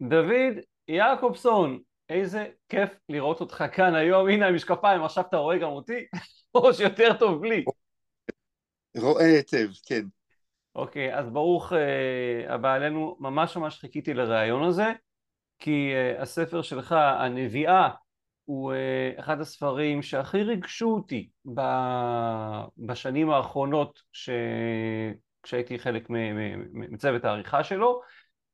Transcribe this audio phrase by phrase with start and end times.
[0.00, 6.06] דוד יעקובסון, איזה כיף לראות אותך כאן היום, הנה המשקפיים, עכשיו אתה רואה גם אותי,
[6.54, 7.64] או שיותר טוב בלי.
[8.96, 10.02] רואה היטב, כן.
[10.74, 11.76] אוקיי, אז ברוך uh,
[12.52, 14.92] הבא עלינו, ממש ממש חיכיתי לראיון הזה,
[15.58, 17.90] כי uh, הספר שלך, הנביאה,
[18.44, 21.60] הוא uh, אחד הספרים שהכי ריגשו אותי ב...
[22.78, 24.30] בשנים האחרונות ש...
[25.42, 26.06] כשהייתי חלק
[26.72, 28.00] מצוות העריכה שלו.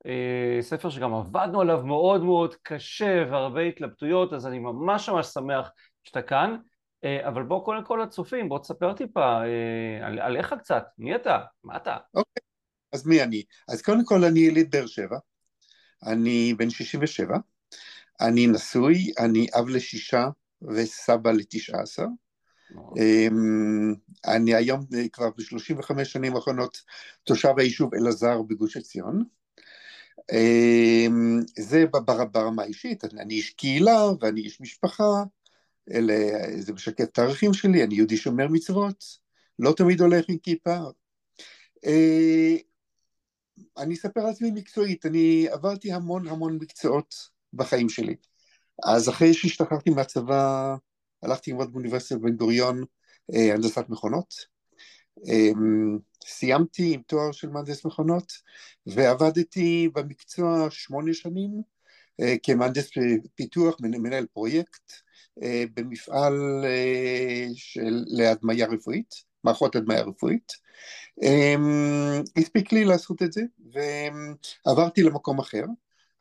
[0.04, 5.70] Uh, ספר שגם עבדנו עליו מאוד מאוד קשה והרבה התלבטויות, אז אני ממש ממש שמח
[6.04, 6.56] שאתה כאן.
[7.04, 11.38] Uh, אבל בוא קודם כל לצופים, בוא תספר טיפה uh, על, עליך קצת, מי אתה?
[11.64, 11.96] מה אתה?
[12.14, 12.44] אוקיי, okay.
[12.92, 13.42] אז מי אני?
[13.68, 15.18] אז קודם כל אני יליד באר שבע,
[16.06, 17.36] אני בן 67,
[18.20, 20.28] אני נשוי, אני אב לשישה
[20.62, 22.06] וסבא לתשעה עשר.
[22.72, 23.94] אמ,
[24.26, 26.76] אני היום כבר ב-35 שנים האחרונות
[27.24, 29.24] תושב היישוב אלעזר בגוש עציון.
[30.32, 31.84] אמ, זה
[32.32, 35.24] ברמה האישית, אני איש קהילה ואני איש משפחה,
[35.92, 36.14] אלה,
[36.58, 39.04] זה משקף את הערכים שלי, אני יהודי שומר מצוות,
[39.58, 40.76] לא תמיד הולך עם כיפה.
[41.86, 42.56] אמ,
[43.78, 47.14] אני אספר על עצמי מקצועית, אני עברתי המון המון מקצועות
[47.52, 48.14] בחיים שלי.
[48.84, 50.76] אז אחרי שהשתחררתי מהצבא,
[51.22, 52.84] הלכתי ללמוד באוניברסיטת בן גוריון
[53.34, 54.34] אה, הנדסת מכונות.
[56.26, 58.32] סיימתי עם תואר של מהנדס מכונות,
[58.86, 61.62] ועבדתי במקצוע שמונה שנים
[62.20, 62.90] אה, כמהנדס
[63.34, 64.92] פיתוח, מנהל פרויקט,
[65.42, 66.64] אה, במפעל
[67.54, 70.52] של להדמיה רפואית, מערכות הדמיה רפואית.
[71.22, 73.42] אמ, הספיק לי לעשות את זה,
[74.66, 75.64] ועברתי למקום אחר.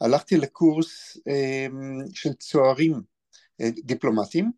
[0.02, 3.02] הלכתי לקורס אמ, של צוערים
[3.61, 4.52] אה, דיפלומטיים,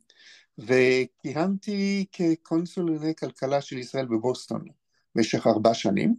[0.57, 4.65] וכיהנתי כקונסול לענייני כלכלה של ישראל בבוסטון
[5.17, 6.15] במשך ארבע שנים,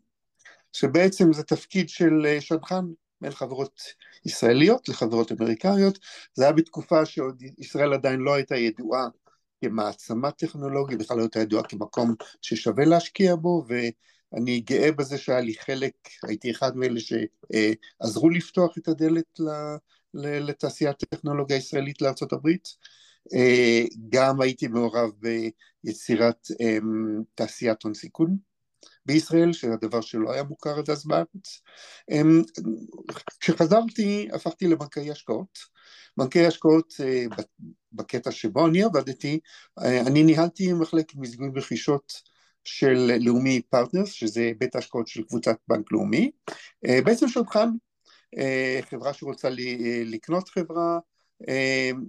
[0.73, 2.85] שבעצם זה תפקיד של אה, שדכן
[3.21, 3.81] בין חברות
[4.27, 5.99] ישראליות לחברות אמריקאיות,
[6.35, 9.09] זה היה בתקופה שעוד ישראל עדיין לא הייתה ידועה
[9.61, 15.55] כמעצמה טכנולוגית, בכלל לא הייתה ידועה כמקום ששווה להשקיע בו, ואני גאה בזה שהיה לי
[15.55, 15.93] חלק,
[16.29, 19.41] הייתי אחד מאלה שעזרו לפתוח את הדלת
[20.15, 22.69] לתעשיית הטכנולוגיה הישראלית לארצות הברית.
[24.09, 25.11] גם הייתי מעורב
[25.85, 28.48] ביצירת אמ, תעשיית הון סיכון
[29.09, 31.63] בישראל, שזה דבר שלא היה מוכר עד אז בארץ.
[32.11, 32.43] אמ,
[33.41, 35.59] כשחזרתי הפכתי לבנקאי השקעות.
[36.17, 37.25] בנקי השקעות אה,
[37.93, 39.41] בקטע שבו אני עבדתי,
[39.79, 42.13] אה, אני ניהלתי מחלקת מזגוי ורכישות
[42.65, 46.31] של לאומי פרטנרס, שזה בית ההשקעות של קבוצת בנק לאומי,
[46.87, 47.69] אה, בעצם שולחן,
[48.91, 49.49] חברה שרוצה
[50.05, 50.99] לקנות חברה,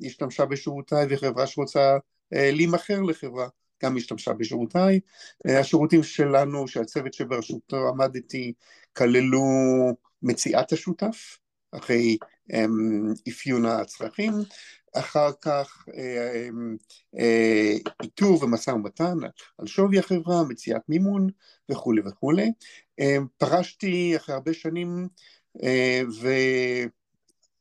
[0.06, 1.98] השתמשה בשירותיי, וחברה שרוצה
[2.31, 3.48] להימכר לחברה,
[3.84, 5.00] גם השתמשה בשירותיי.
[5.45, 8.53] השירותים שלנו, שהצוות שבראשותו עמדתי,
[8.94, 9.44] כללו
[10.23, 11.38] מציאת השותף,
[11.72, 12.18] אחרי
[12.53, 14.34] אמ, אפיון הצרכים,
[14.95, 16.75] אחר כך אמ,
[17.19, 17.73] אה,
[18.03, 19.18] איתור ומשא ומתן
[19.57, 21.28] על שווי החברה, מציאת מימון
[21.72, 22.51] וכולי וכולי.
[23.38, 25.07] פרשתי אחרי הרבה שנים
[25.63, 26.01] אה,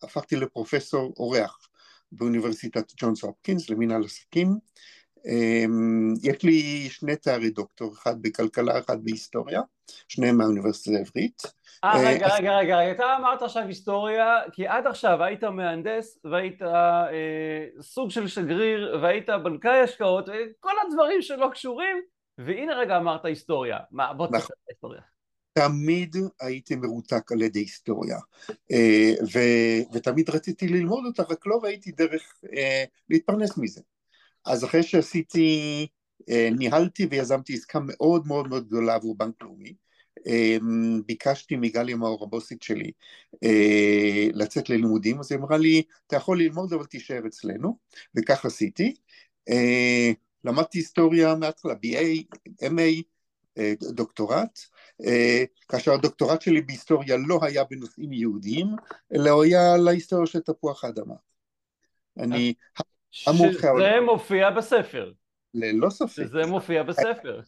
[0.03, 1.69] והפכתי לפרופסור אורח
[2.13, 4.59] באוניברסיטת ג'ונס הופקינס למינהל עסקים.
[6.23, 9.61] יש לי שני תארי דוקטור, אחד בכלכלה, אחד בהיסטוריה,
[10.09, 11.43] שניהם מהאוניברסיטה העברית.
[11.85, 17.07] אה, רגע, רגע, רגע, אתה אמרת עכשיו היסטוריה, כי עד עכשיו היית מהנדס והיית אה,
[17.81, 21.97] סוג של שגריר והיית בנקאי השקעות וכל הדברים שלא קשורים,
[22.39, 23.79] והנה רגע אמרת היסטוריה.
[23.91, 25.01] מה, בוא תספר את ההיסטוריה.
[25.53, 28.19] תמיד הייתי מרותק על ידי היסטוריה,
[28.73, 33.81] אה, ו- ותמיד רציתי ללמוד אותה, רק לא ראיתי דרך אה, להתפרנס מזה.
[34.49, 35.87] אז אחרי שעשיתי,
[36.31, 39.75] אה, ניהלתי ויזמתי עסקה מאוד מאוד מאוד גדולה עבור בנק לאומי,
[40.27, 42.91] אמ, ביקשתי מגלי מאור הבוסית שלי
[43.45, 47.79] אה, לצאת ללימודים, אז היא אמרה לי, אתה יכול ללמוד אבל תישאר אצלנו,
[48.17, 48.95] וכך עשיתי.
[49.49, 50.13] אה,
[50.45, 52.23] למדתי היסטוריה מההתחלה, BA,
[52.63, 53.03] MA,
[53.95, 54.59] דוקטורט,
[55.69, 58.67] כאשר הדוקטורט שלי בהיסטוריה לא היה בנושאים יהודיים,
[59.15, 61.15] אלא היה על ההיסטוריה של תפוח האדמה.
[62.19, 62.55] אני...
[63.11, 65.13] שזה מופיע בספר.
[65.55, 66.13] ללא ספק.
[66.13, 67.41] שזה מופיע בספר.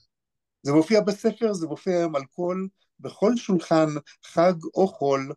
[0.62, 2.66] זה מופיע בספר, זה מופיע היום על כל,
[3.00, 3.86] בכל שולחן,
[4.24, 5.32] חג או חול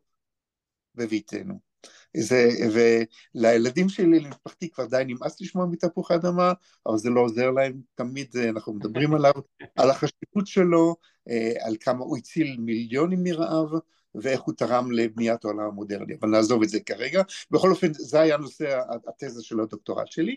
[0.96, 1.73] בביתנו.
[2.18, 6.54] זה, ולילדים שלי, למשפחתי, כבר די נמאס לשמוע מתפוח האדמה,
[6.88, 9.34] אבל זה לא עוזר להם, תמיד אנחנו מדברים עליו,
[9.76, 10.96] על החשיבות שלו,
[11.30, 13.70] אה, על כמה הוא הציל מיליונים מרעב,
[14.16, 17.22] ואיך הוא תרם לבניית העולם המודרני, אבל נעזוב את זה כרגע.
[17.52, 20.36] בכל אופן, זה היה נושא התזה של הדוקטורט שלי.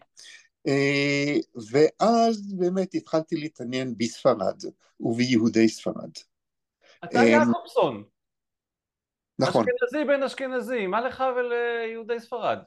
[0.66, 1.36] אה,
[1.70, 4.62] ואז באמת התחלתי להתעניין בספרד
[5.00, 6.10] וביהודי ספרד.
[7.04, 8.04] אתה יעקובסון.
[9.38, 9.64] נכון.
[9.68, 12.58] אשכנזי בן אשכנזי, מה לך וליהודי ספרד?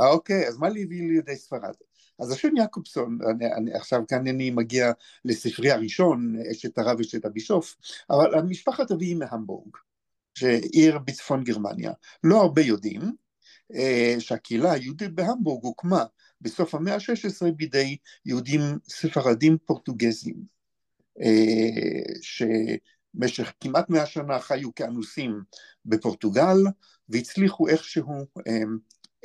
[0.00, 1.74] אה, אוקיי, אז מה לי ליהודי ספרד?
[2.18, 4.92] אז השם יעקובסון, אני, אני, עכשיו כאן אני מגיע
[5.24, 7.76] לספרי הראשון, אשת הרב ואשת הבישוף,
[8.10, 9.76] אבל המשפחת אבי היא מהמבורג,
[10.34, 11.92] שעיר בצפון גרמניה.
[12.24, 13.00] לא הרבה יודעים
[13.74, 16.04] אה, שהקהילה היהודית בהמבורג הוקמה
[16.40, 17.96] בסוף המאה ה-16 בידי
[18.26, 20.36] יהודים ספרדים פורטוגזים,
[21.20, 22.14] אה,
[23.14, 25.42] שבמשך כמעט מאה שנה חיו כאנוסים
[25.84, 26.56] בפורטוגל,
[27.08, 28.62] והצליחו איכשהו אה,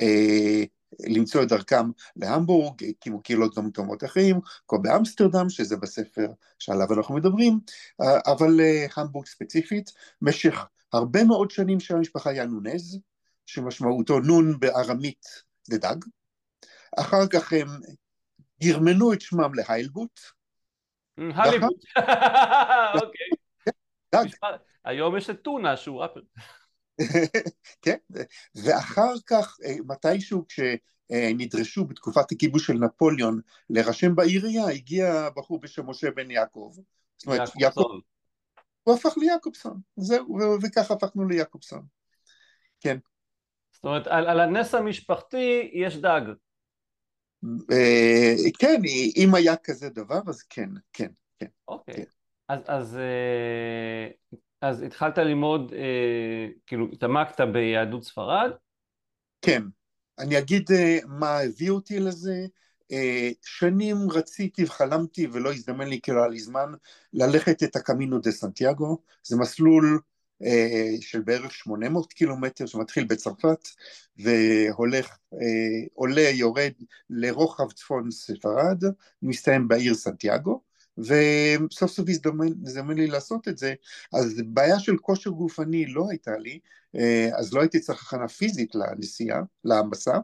[0.00, 0.64] אה,
[1.06, 6.26] למצוא את דרכם להמבורג, הקימו קהילות גם במקומות אחרים, כמו באמסטרדם, שזה בספר
[6.58, 7.60] שעליו אנחנו מדברים,
[8.26, 8.60] אבל
[8.96, 9.90] המבורג ספציפית,
[10.22, 10.54] במשך
[10.92, 12.98] הרבה מאוד שנים של המשפחה היה נונז,
[13.46, 15.26] שמשמעותו נון בארמית
[15.62, 15.96] זה דג,
[16.98, 17.68] אחר כך הם
[18.62, 20.20] גרמנו את שמם להיילבוט.
[21.18, 21.84] הליבוט,
[23.02, 23.39] אוקיי.
[24.14, 24.24] דג.
[24.84, 26.20] היום יש את טונה שהוא ראפר.
[27.82, 27.96] כן,
[28.54, 33.40] ואחר כך מתישהו כשנדרשו בתקופת הכיבוש של נפוליאון
[33.70, 36.72] להירשם בעירייה, הגיע בחור בשם משה בן יעקב.
[37.16, 37.98] זאת אומרת, יעקב,
[38.82, 41.82] הוא הפך ליעקובסון, זהו, וככה הפכנו ליעקובסון.
[42.80, 42.98] כן.
[43.72, 46.20] זאת אומרת, על, על הנס המשפחתי יש דג.
[47.72, 48.82] אה, כן,
[49.16, 51.46] אם היה כזה דבר, אז כן, כן, כן.
[51.68, 51.94] אוקיי.
[51.94, 52.19] כן.
[52.50, 54.08] אז, אז, אה,
[54.60, 58.50] אז התחלת ללמוד, אה, כאילו, התעמקת ביהדות ספרד?
[59.42, 59.62] כן.
[60.18, 60.70] אני אגיד
[61.06, 62.46] מה הביא אותי לזה.
[63.42, 66.72] שנים רציתי וחלמתי ולא הזדמן לי כאילו היה לי זמן
[67.12, 70.00] ללכת את הקמינו דה סנטיאגו, זה מסלול
[70.42, 73.68] אה, של בערך 800 קילומטר שמתחיל בצרפת
[74.16, 76.72] והולך, אה, עולה, יורד
[77.10, 78.84] לרוחב צפון ספרד,
[79.22, 83.74] מסתיים בעיר סנטיאגו וסוף סוף הזדמן לי לעשות את זה,
[84.14, 86.58] אז בעיה של כושר גופני לא הייתה לי,
[86.96, 90.18] אה, אז לא הייתי צריך הכנה פיזית לנסיעה, למסע,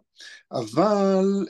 [0.53, 1.47] אבל,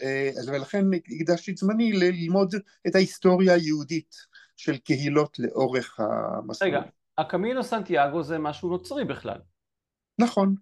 [0.47, 0.85] ולכן
[1.21, 2.55] הקדשתי את זמני ללמוד
[2.87, 4.17] את ההיסטוריה היהודית
[4.57, 6.71] של קהילות לאורך המסלול.
[6.71, 6.81] רגע,
[7.19, 9.39] הקמינו סנטיאגו זה משהו נוצרי בכלל.
[10.19, 10.55] נכון.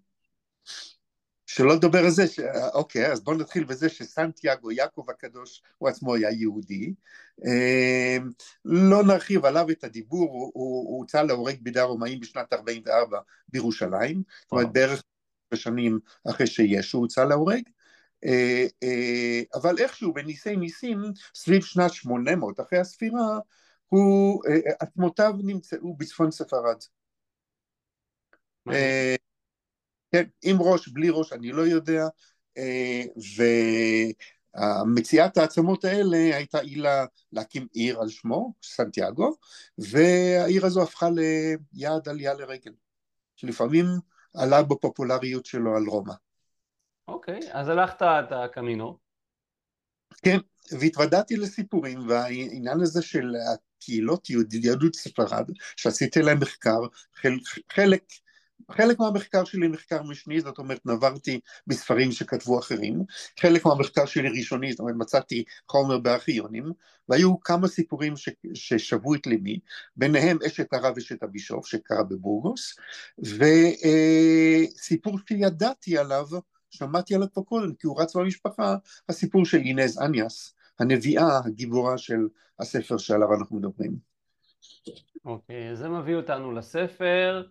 [1.45, 2.39] שלא לדבר על זה, ש...
[2.73, 6.93] אוקיי, אז בואו נתחיל בזה שסנטיאגו, יעקב הקדוש, הוא עצמו היה יהודי.
[7.45, 8.17] אה,
[8.65, 14.51] לא נרחיב עליו את הדיבור, הוא, הוא הוצא להורג בידי הרומאים בשנת 44 בירושלים, זאת
[14.51, 15.03] אומרת בערך
[15.53, 15.99] בשנים
[16.29, 17.63] אחרי שישו הוצא להורג.
[18.25, 21.01] אה, אה, אבל איכשהו בניסי ניסים,
[21.35, 23.39] סביב שנת 800 אחרי הספירה,
[23.87, 24.43] הוא,
[24.79, 26.77] עצמותיו נמצאו בצפון ספרד.
[30.15, 32.07] כן, עם ראש, בלי ראש, אני לא יודע,
[34.85, 39.35] ומציאת העצמות האלה הייתה עילה להקים עיר על שמו, סנטיאגו,
[39.77, 42.71] והעיר הזו הפכה ליעד עלייה לרגל,
[43.35, 43.85] שלפעמים
[44.33, 46.13] עלה בפופולריות שלו על רומא.
[47.07, 48.97] אוקיי, אז הלכת את הקמינו.
[50.21, 50.37] כן,
[50.79, 53.33] והתוודעתי לסיפורים, והעניין הזה של
[53.79, 54.29] קהילות
[54.63, 56.79] יהדות ספרד, שעשיתי להם מחקר,
[57.15, 57.41] חלק,
[57.71, 58.03] חלק
[58.99, 63.03] מהמחקר שלי מחקר משני, זאת אומרת נברתי בספרים שכתבו אחרים,
[63.39, 66.71] חלק מהמחקר שלי ראשוני, זאת אומרת מצאתי חומר בארכיונים,
[67.09, 69.59] והיו כמה סיפורים ש, ששבו את ליבי,
[69.95, 72.75] ביניהם אשת הרב אשת הבישוף שקרה בבורגוס,
[74.79, 76.25] וסיפור שידעתי עליו,
[76.69, 78.75] שמעתי עליו כבר קודם, כי הוא רץ במשפחה,
[79.09, 82.27] הסיפור של אינז אניאס, הנביאה הגיבורה של
[82.59, 83.95] הספר שעליו אנחנו מדברים.
[85.25, 87.43] אוקיי, okay, זה מביא אותנו לספר,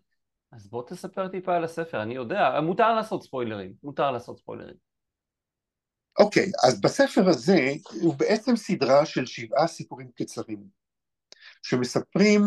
[0.54, 4.74] אז בוא תספר טיפה על הספר, אני יודע, מותר לעשות ספוילרים, מותר לעשות ספוילרים.
[6.18, 10.64] אוקיי, okay, אז בספר הזה הוא בעצם סדרה של שבעה סיפורים קצרים,
[11.62, 12.42] שמספרים,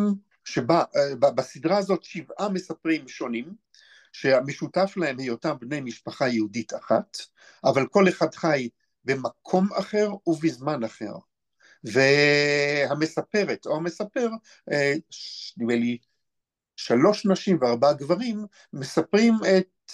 [0.46, 3.54] שבסדרה הזאת שבעה מספרים שונים,
[4.12, 7.18] שהמשותף להם היותם בני משפחה יהודית אחת,
[7.64, 8.70] אבל כל אחד חי
[9.04, 11.14] במקום אחר ובזמן אחר.
[11.84, 14.30] והמספרת או המספר,
[14.72, 14.94] אה,
[15.58, 15.98] נדמה לי
[16.78, 19.92] שלוש נשים וארבעה גברים, מספרים את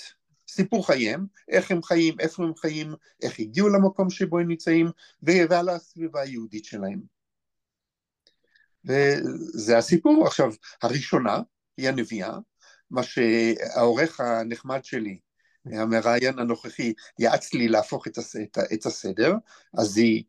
[0.48, 4.88] סיפור חייהם, איך הם חיים, איפה הם חיים, איך הגיעו למקום שבו הם נמצאים,
[5.24, 7.02] ועל הסביבה היהודית שלהם.
[8.86, 10.28] וזה הסיפור.
[10.28, 11.40] עכשיו, הראשונה
[11.78, 12.38] היא הנביאה,
[12.92, 15.20] מה שהעורך הנחמד שלי
[15.66, 19.34] המראיין הנוכחי יעץ לי להפוך את, הס, את, את הסדר,
[19.78, 20.24] אז היא,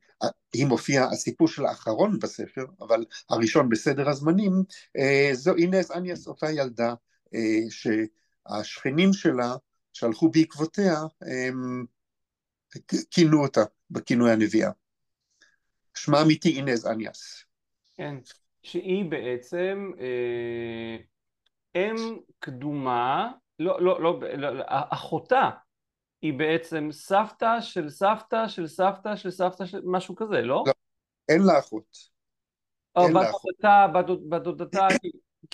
[0.53, 4.53] היא מופיעה, הסיפור של האחרון בספר, אבל הראשון בסדר הזמנים,
[4.99, 6.95] אה, זו אינס אניאס אותה ילדה
[7.35, 9.57] אה, שהשכנים שלה
[9.93, 10.95] שהלכו בעקבותיה,
[13.11, 14.71] כינו אותה בכינוי הנביאה.
[15.95, 17.45] שמה אמיתי אינז אניאס.
[17.97, 18.15] כן,
[18.63, 20.97] שהיא בעצם אה,
[21.75, 21.97] אם
[22.39, 25.51] קדומה לא, לא, לא, לא, אחותה
[26.25, 30.65] היא בעצם סבתא של סבתא של סבתא של סבתא של משהו כזה, לא?
[30.67, 30.73] לא,
[31.29, 31.99] אין לה אחות.
[32.97, 33.27] או בת.
[33.43, 34.89] דודתה, בת דוד- בת דודתה,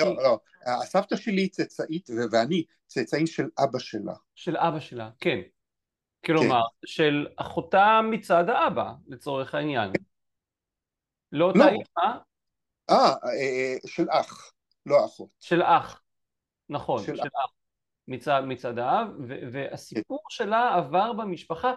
[0.00, 0.40] לא, לא,
[0.82, 4.14] הסבתא שלי צאצאית, ואני צאצאים של אבא שלה.
[4.34, 5.40] של אבא שלה, כן.
[6.26, 9.92] כלומר, של אחותה מצד האבא, לצורך העניין.
[11.32, 11.64] לא אותה לא.
[11.64, 12.18] אימא,
[12.90, 14.52] אה, אה, של אח,
[14.86, 15.28] לא אחות.
[15.40, 16.02] של אח.
[16.68, 17.59] נכון, של אח.
[18.10, 19.08] מצד, מצד האב,
[19.52, 21.74] והסיפור שלה עבר במשפחה.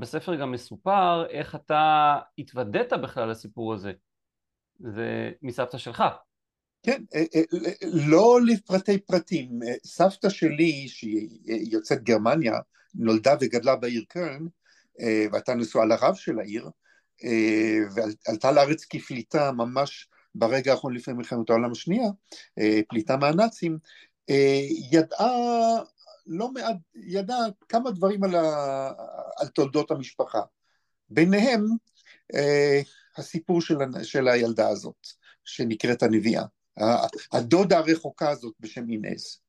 [0.00, 3.92] בספר גם מסופר איך אתה התוודעת בכלל לסיפור הזה.
[4.78, 6.04] זה מסבתא שלך.
[6.82, 7.42] כן, אה, אה,
[7.92, 9.62] לא לפרטי פרטים.
[9.62, 12.54] אה, סבתא שלי, שהיא יוצאת גרמניה,
[12.94, 14.46] נולדה וגדלה בעיר קרן,
[15.32, 16.70] והייתה נשואה לרב של העיר,
[17.94, 22.08] ועלתה לארץ כפליטה ממש ברגע האחרון לפני מלחמת העולם השנייה,
[22.88, 23.78] פליטה מהנאצים,
[24.92, 25.78] ידעה
[26.26, 28.92] לא מעט, ידעה כמה דברים על, ה,
[29.36, 30.40] על תולדות המשפחה.
[31.08, 31.66] ביניהם
[32.34, 32.80] אה,
[33.16, 35.06] הסיפור של, של הילדה הזאת,
[35.44, 36.44] שנקראת הנביאה.
[37.32, 39.40] הדודה הרחוקה הזאת בשם אינז.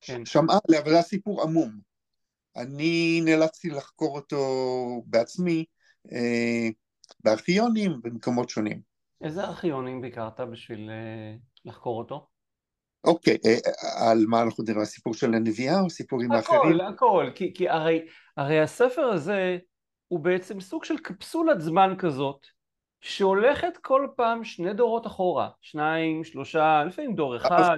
[0.00, 0.24] כן.
[0.24, 1.80] שמעה עליה, אבל זה היה סיפור עמום.
[2.56, 5.64] אני נאלצתי לחקור אותו בעצמי
[6.12, 6.68] אה,
[7.20, 8.80] בארכיונים במקומות שונים.
[9.20, 12.26] איזה ארכיונים ביקרת בשביל אה, לחקור אותו?
[13.06, 14.82] אוקיי, אה, על מה אנחנו מדברים?
[14.82, 16.60] הסיפור של הנביאה או סיפורים אחרים?
[16.60, 19.58] הכל, הכל, כי, כי הרי, הרי הספר הזה
[20.08, 22.46] הוא בעצם סוג של קפסולת זמן כזאת
[23.00, 27.76] שהולכת כל פעם שני דורות אחורה, שניים, שלושה, לפעמים דור אחד,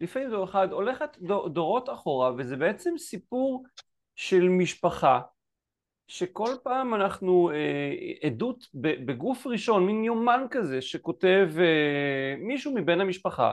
[0.00, 3.64] לפעמים דור אחד, הולכת דור, דורות אחורה וזה בעצם סיפור
[4.16, 5.20] של משפחה
[6.08, 7.92] שכל פעם אנחנו אה,
[8.26, 13.52] עדות בגוף ראשון, מין יומן כזה שכותב אה, מישהו מבן המשפחה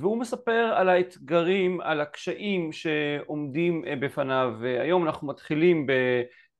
[0.00, 4.52] והוא מספר על האתגרים, על הקשיים שעומדים אה, בפניו.
[4.80, 5.92] היום אנחנו מתחילים ב,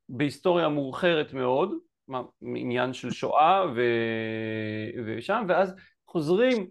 [0.09, 1.73] בהיסטוריה מאוחרת מאוד,
[2.55, 3.81] עניין של שואה ו,
[5.07, 5.75] ושם, ואז
[6.09, 6.67] חוזרים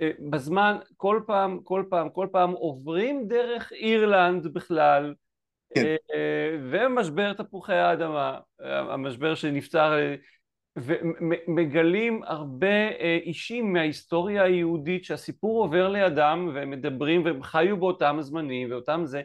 [0.00, 5.14] אה, בזמן, כל פעם, כל פעם, כל פעם עוברים דרך אירלנד בכלל,
[5.74, 5.84] כן.
[5.84, 10.14] אה, אה, ומשבר תפוחי האדמה, המשבר שנפתר אה,
[10.76, 18.70] ומגלים הרבה אה, אישים מההיסטוריה היהודית שהסיפור עובר לידם והם מדברים והם חיו באותם זמנים
[18.70, 19.22] ואותם זה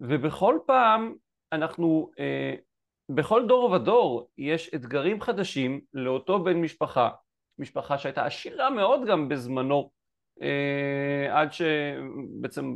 [0.00, 1.14] ובכל פעם
[1.52, 2.54] אנחנו אה,
[3.08, 7.10] בכל דור ודור יש אתגרים חדשים לאותו בן משפחה
[7.58, 9.90] משפחה שהייתה עשירה מאוד גם בזמנו
[10.42, 12.74] אה, עד שבעצם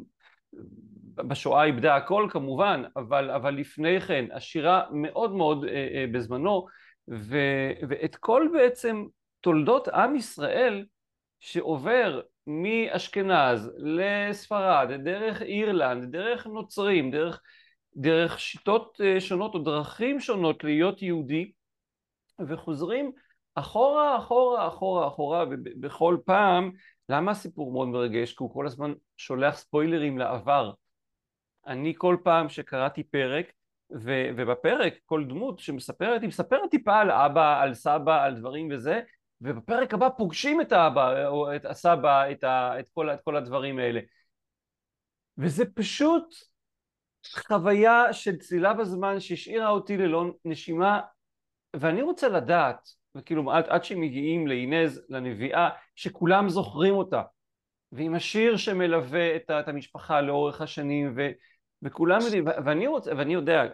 [1.17, 5.65] בשואה איבדה הכל כמובן אבל, אבל לפני כן עשירה מאוד מאוד
[6.13, 6.67] בזמנו
[7.11, 7.37] ו,
[7.88, 9.05] ואת כל בעצם
[9.41, 10.85] תולדות עם ישראל
[11.41, 17.41] שעובר מאשכנז לספרד, דרך אירלנד, דרך נוצרים, דרך,
[17.97, 21.53] דרך שיטות אה, שונות או דרכים שונות להיות יהודי
[22.49, 23.12] וחוזרים
[23.55, 26.73] אחורה, אחורה, אחורה, אחורה, ובכל פעם,
[27.09, 28.33] למה הסיפור מאוד מרגש?
[28.33, 30.73] כי הוא כל הזמן שולח ספוילרים לעבר.
[31.67, 33.53] אני כל פעם שקראתי פרק,
[33.90, 39.00] ו- ובפרק כל דמות שמספרת, היא מספרת טיפה על אבא, על סבא, על דברים וזה,
[39.40, 43.78] ובפרק הבא פוגשים את האבא או את הסבא, את, ה- את, כל, את כל הדברים
[43.78, 44.00] האלה.
[45.38, 46.35] וזה פשוט
[47.47, 51.00] חוויה של צלילה בזמן שהשאירה אותי ללא נשימה,
[51.76, 57.23] ואני רוצה לדעת, וכאילו עד, עד שמגיעים לאינז, לנביאה, שכולם זוכרים אותה,
[57.92, 61.28] ועם השיר שמלווה את, את המשפחה לאורך השנים, ו,
[61.82, 63.64] וכולם יודעים, ואני, רוצה, ואני יודע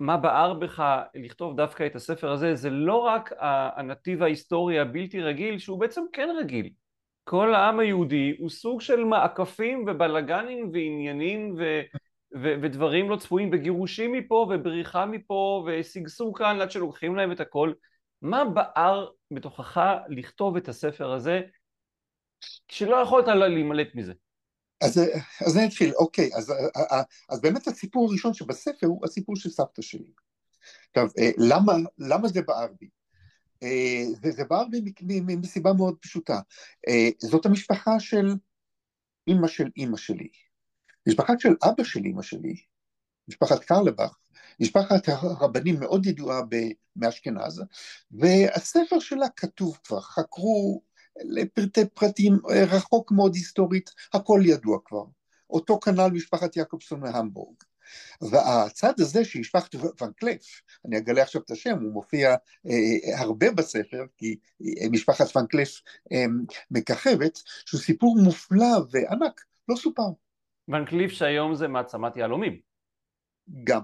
[0.00, 3.32] מה בער בך לכתוב דווקא את הספר הזה, זה לא רק
[3.76, 6.70] הנתיב ההיסטורי הבלתי רגיל, שהוא בעצם כן רגיל.
[7.24, 11.80] כל העם היהודי הוא סוג של מעקפים ובלאגנים ועניינים ו,
[12.42, 17.72] ו, ודברים לא צפויים וגירושים מפה ובריחה מפה ושגשוג כאן עד שלוקחים להם את הכל.
[18.22, 21.40] מה בער בתוכך לכתוב את הספר הזה
[22.68, 24.12] כשלא יכולת להימלט מזה?
[24.80, 25.00] אז,
[25.46, 26.52] אז אני אתחיל, אוקיי, אז,
[27.28, 30.12] אז באמת הסיפור הראשון שבספר הוא הסיפור של סבתא שלי.
[30.90, 31.06] עכשיו,
[31.38, 32.88] למה, למה זה בער בי?
[34.22, 36.40] זה, זה בער בי מסיבה מאוד פשוטה.
[37.18, 38.34] זאת המשפחה של
[39.26, 40.28] אימא של אימא שלי.
[41.08, 42.56] משפחה של אבא של אימא שלי,
[43.28, 44.16] משפחת קרלבך,
[44.60, 46.40] משפחת הרבנים מאוד ידועה
[46.96, 47.62] מאשכנז,
[48.10, 50.82] והספר שלה כתוב כבר, חקרו
[51.24, 55.04] לפרטי פרטים, רחוק מאוד היסטורית, הכל ידוע כבר.
[55.50, 57.56] אותו כנ"ל משפחת יעקובסון מהמבורג.
[58.20, 62.34] והצד הזה של משפחת ון קלף, אני אגלה עכשיו את השם, הוא מופיע
[62.66, 64.36] אה, הרבה בספר, כי
[64.90, 65.80] משפחת ון קלף
[66.12, 66.24] אה,
[66.70, 70.02] מככבת, שהוא סיפור מופלא וענק, לא סופר.
[70.68, 72.60] ון קליף שהיום זה מעצמת יהלומים.
[73.64, 73.82] גם.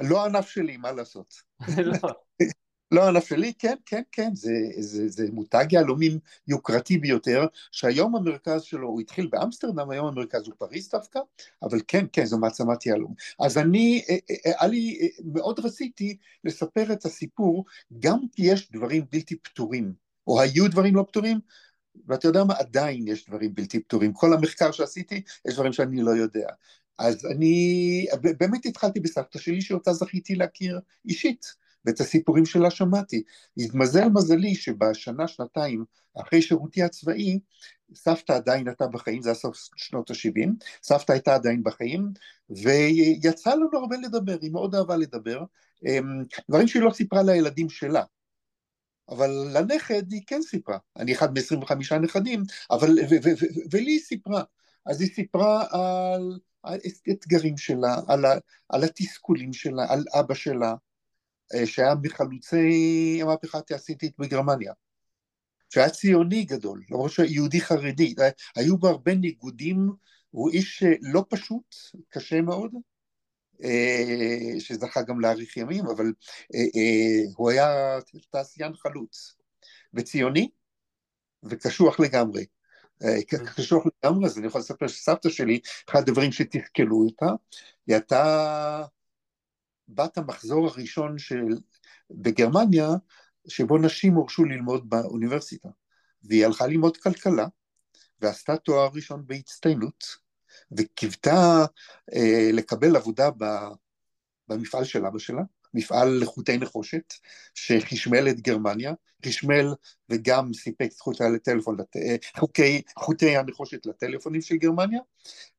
[0.00, 1.34] לא הענף שלי, מה לעשות?
[2.02, 2.23] לא.
[2.92, 8.62] לא הענף שלי, כן, כן, כן, זה, זה, זה מותג יהלומים יוקרתי ביותר, שהיום המרכז
[8.62, 11.20] שלו, הוא התחיל באמסטרדם, היום המרכז הוא פריז דווקא,
[11.62, 13.14] אבל כן, כן, זו מעצמת יהלום.
[13.40, 17.64] אז אני, היה אה, אה, לי, מאוד רציתי לספר את הסיפור,
[17.98, 19.92] גם כי יש דברים בלתי פתורים,
[20.26, 21.40] או היו דברים לא פתורים,
[22.06, 24.12] ואתה יודע מה, עדיין יש דברים בלתי פתורים.
[24.12, 26.48] כל המחקר שעשיתי, יש דברים שאני לא יודע.
[26.98, 31.63] אז אני באמת התחלתי בסבתא שלי, שאותה זכיתי להכיר אישית.
[31.84, 33.22] ואת הסיפורים שלה שמעתי.
[33.56, 35.84] התמזל מזלי שבשנה, שנתיים,
[36.22, 37.38] אחרי שירותי הצבאי,
[37.94, 40.50] סבתא עדיין הייתה בחיים, זה היה סוף שנות ה-70,
[40.82, 42.12] סבתא הייתה עדיין בחיים,
[42.50, 45.44] ויצא לנו הרבה לדבר, היא מאוד אהבה לדבר,
[45.86, 48.02] אמ, דברים שהיא לא סיפרה לילדים שלה.
[49.08, 52.98] אבל לנכד היא כן סיפרה, אני אחד מ-25 נכדים, אבל,
[53.70, 54.42] ולי היא סיפרה.
[54.86, 58.24] אז היא סיפרה על האתגרים שלה, על,
[58.68, 60.74] על התסכולים שלה, על אבא שלה,
[61.64, 64.72] שהיה מחלוצי המהפכה התעשייתית בגרמניה,
[65.70, 69.90] שהיה ציוני גדול, למרות שהוא יהודי חרדי, אה, היו בו הרבה ניגודים,
[70.30, 71.74] הוא איש אה, לא פשוט,
[72.08, 72.72] קשה מאוד,
[74.58, 76.12] שזכה גם להאריך ימים, אבל
[77.36, 77.98] הוא היה
[78.30, 79.36] תעשיין חלוץ,
[79.94, 80.48] וציוני,
[81.42, 82.46] וקשוח לגמרי.
[83.56, 85.60] קשוח לגמרי, אז אני יכול לספר שסבתא שלי,
[85.90, 87.26] אחד הדברים שתסכלו אותה,
[87.86, 88.84] היא הייתה
[89.88, 91.44] בת המחזור הראשון של,
[92.10, 92.88] בגרמניה,
[93.48, 95.68] שבו נשים הורשו ללמוד באוניברסיטה.
[96.22, 97.46] והיא הלכה ללמוד כלכלה,
[98.20, 100.04] ועשתה תואר ראשון בהצטיינות,
[100.78, 101.64] וקיוותה
[102.14, 103.44] אה, לקבל עבודה ב,
[104.48, 105.42] במפעל של אבא שלה,
[105.74, 107.14] מפעל לחוטי נחושת,
[107.54, 108.92] שחשמל את גרמניה,
[109.26, 109.66] חשמל
[110.08, 111.76] וגם סיפק זכותה לטלפון.
[111.80, 115.00] אה, חוקי, חוטי הנחושת לטלפונים של גרמניה,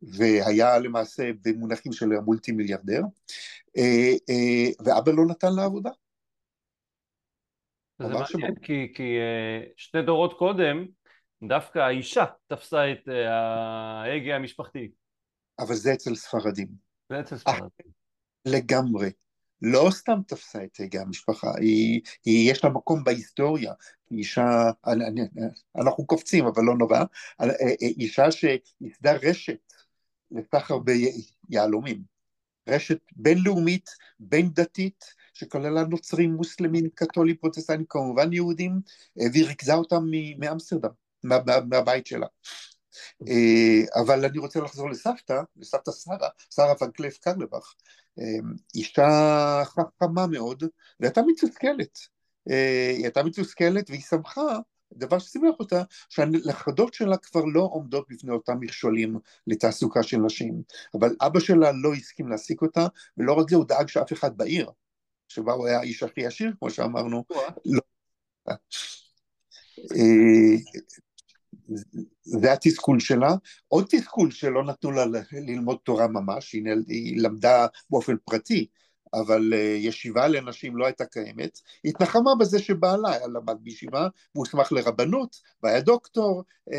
[0.02, 3.02] והיה למעשה במונחים של מולטי מיליארדר,
[3.78, 5.90] אה, אה, ואבא לא נתן לה עבודה.
[8.00, 9.18] זה מעניין, כי, כי
[9.78, 10.86] שני דורות קודם,
[11.44, 14.92] דווקא האישה תפסה את ההגה המשפחתי.
[15.60, 16.68] אבל זה אצל ספרדים.
[17.10, 17.92] זה אצל ספרדים.
[18.46, 19.10] לגמרי.
[19.62, 23.74] לא סתם תפסה את הגה המשפחה, היא, היא, יש לה מקום בהיסטוריה,
[24.12, 25.22] אישה, אני, אני,
[25.76, 27.00] אנחנו קופצים אבל לא נורא,
[27.82, 29.74] אישה שייסדה רשת
[30.32, 30.78] לסחר
[31.50, 32.04] ביהלומים,
[32.70, 33.90] רשת בינלאומית,
[34.20, 38.80] בין דתית, שכללה נוצרים, מוסלמים, קתולים, פרוטסטנים, כמובן יהודים,
[39.16, 40.04] והיא ריכזה אותם
[40.40, 40.90] מאמסטרדם,
[41.24, 41.38] מה,
[41.70, 42.28] מהבית שלה.
[43.28, 47.74] אה, אבל אני רוצה לחזור לסבתא, לסבתא שרה, שרה ונקלף קרלבך,
[48.76, 50.64] אישה חכמה מאוד,
[51.00, 52.00] והייתה מתוסכלת.
[52.50, 54.60] אה, היא הייתה מתוסכלת והיא שמחה,
[54.94, 60.62] דבר ששימח אותה, שהנכדות שלה כבר לא עומדות בפני אותם מכשולים לתעסוקה של נשים.
[60.94, 64.70] אבל אבא שלה לא הסכים להעסיק אותה, ולא רק זה, הוא דאג שאף אחד בעיר,
[65.28, 67.24] שבה הוא היה האיש הכי עשיר, כמו שאמרנו,
[67.66, 67.82] לא...
[71.70, 71.76] אה,
[72.24, 73.36] זה התסכול שלה.
[73.68, 78.68] עוד תסכול שלא נתנו לה ללמוד תורה ממש, היא, היא למדה באופן פרטי,
[79.14, 81.60] אבל uh, ישיבה לנשים לא הייתה קיימת.
[81.84, 86.74] היא התנחמה בזה שבעלה היה למד בישיבה, והוסמך לרבנות, והיה דוקטור, uh,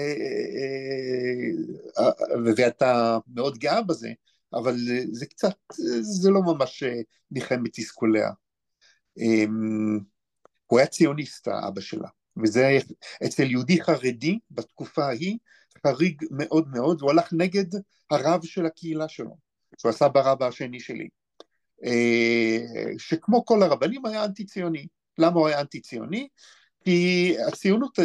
[1.99, 2.03] uh,
[2.45, 4.09] והייתה מאוד גאה בזה,
[4.55, 4.77] אבל
[5.13, 5.57] זה קצת,
[6.01, 6.83] זה לא ממש
[7.31, 8.31] ניחם בתסכוליה.
[9.19, 10.03] Um,
[10.67, 12.09] הוא היה ציוניסט, האבא שלה.
[12.43, 12.79] וזה
[13.27, 15.39] אצל יהודי חרדי בתקופה ההיא
[15.87, 17.65] חריג מאוד מאוד, הוא הלך נגד
[18.11, 19.37] הרב של הקהילה שלו,
[19.79, 21.09] שהוא עשה ברב השני שלי,
[21.85, 22.59] אה,
[22.99, 24.87] שכמו כל הרבנים היה אנטי ציוני.
[25.19, 26.29] למה הוא היה אנטי ציוני?
[26.85, 27.99] כי הציונות,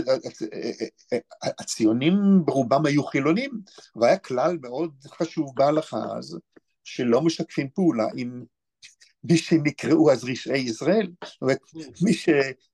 [1.59, 2.15] הציונים
[2.45, 3.51] ברובם היו חילונים,
[3.95, 6.37] והיה כלל מאוד חשוב בהלכה אז,
[6.83, 8.43] שלא משתפים פעולה עם
[9.23, 11.59] מי שנקראו אז רשעי ישראל, זאת אומרת,
[12.01, 12.29] מי, ש,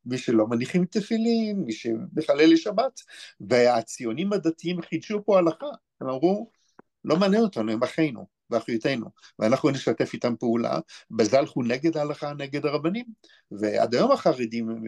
[0.06, 3.02] מי שלא מניחים תפילין, מי שמחלל לשבת,
[3.40, 5.66] והציונים הדתיים חידשו פה הלכה,
[6.02, 6.52] הם אמרו,
[7.06, 9.06] לא מעניין אותנו, הם אחינו ואחיותינו,
[9.40, 10.80] ואנחנו נשתף איתם פעולה,
[11.12, 13.06] בזה הלכו נגד ההלכה, נגד הרבנים,
[13.52, 14.84] ועד היום החרדים,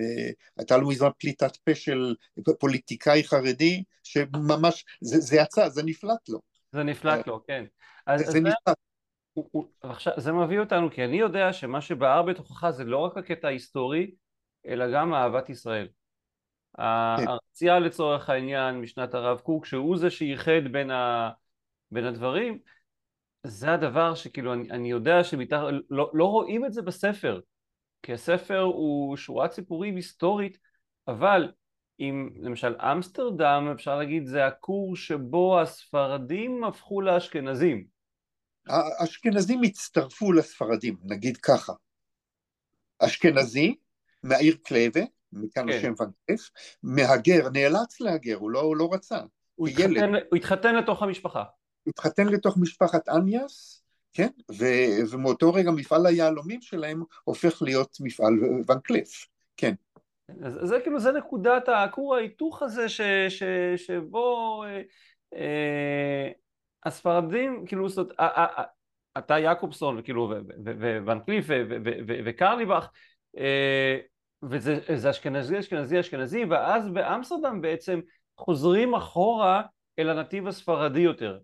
[0.57, 2.15] הייתה לו מזמן פליטת פה של
[2.59, 6.39] פוליטיקאי חרדי, שממש, זה, זה יצא, זה נפלט לו.
[6.71, 7.63] זה נפלט לו, כן.
[8.17, 8.77] זה, זה נפלט.
[9.81, 14.11] עכשיו, זה מביא אותנו, כי אני יודע שמה שבער בתוכך זה לא רק הקטע ההיסטורי,
[14.65, 15.87] אלא גם אהבת ישראל.
[16.77, 16.83] כן.
[16.83, 21.29] הארצייה לצורך העניין משנת הרב קוק, שהוא זה שייחד בין, ה...
[21.91, 22.59] בין הדברים,
[23.43, 27.39] זה הדבר שכאילו אני, אני יודע שמתחת, לא, לא רואים את זה בספר,
[28.03, 30.57] כי הספר הוא שורת סיפורים היסטורית,
[31.07, 31.51] אבל
[31.99, 37.98] אם למשל אמסטרדם, אפשר להגיד, זה הכור שבו הספרדים הפכו לאשכנזים.
[38.67, 41.73] האשכנזים הצטרפו לספרדים, נגיד ככה.
[42.99, 43.75] אשכנזי
[44.23, 45.01] מהעיר קלייבה,
[45.33, 45.77] מכאן כן.
[45.77, 46.49] השם ונקף,
[46.83, 49.19] מהגר, נאלץ להגר, הוא לא, הוא לא רצה.
[49.55, 51.43] הוא התחתן, הוא התחתן לתוך המשפחה.
[51.87, 54.65] התחתן לתוך משפחת אניאס, כן, ו,
[55.11, 58.33] ומאותו רגע מפעל היהלומים שלהם הופך להיות מפעל
[58.67, 59.25] ונקלף,
[59.57, 59.73] כן.
[60.43, 63.43] אז זה כאילו, זה נקודת הכור ההיתוך הזה ש, ש,
[63.75, 64.81] שבו אה,
[65.33, 66.31] אה,
[66.85, 68.11] הספרדים, כאילו, זאת,
[69.17, 70.33] אתה יעקובסון, כאילו,
[71.05, 71.45] וונקליף
[72.25, 72.89] וקרליבך,
[73.37, 73.97] אה,
[74.43, 77.99] וזה אשכנזי, אשכנזי, אשכנזי, ואז באמסטרדם בעצם
[78.37, 79.61] חוזרים אחורה
[79.99, 81.39] אל הנתיב הספרדי יותר.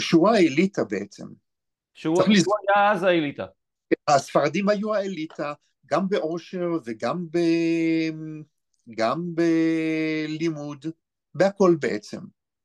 [0.00, 1.26] שהוא האליטה בעצם.
[1.94, 2.22] שהוא.
[2.22, 3.46] היה אז האליטה.
[4.08, 5.52] הספרדים היו האליטה,
[5.86, 7.38] גם בעושר וגם ב...
[8.96, 10.86] גם בלימוד,
[11.34, 12.20] בהכל בעצם.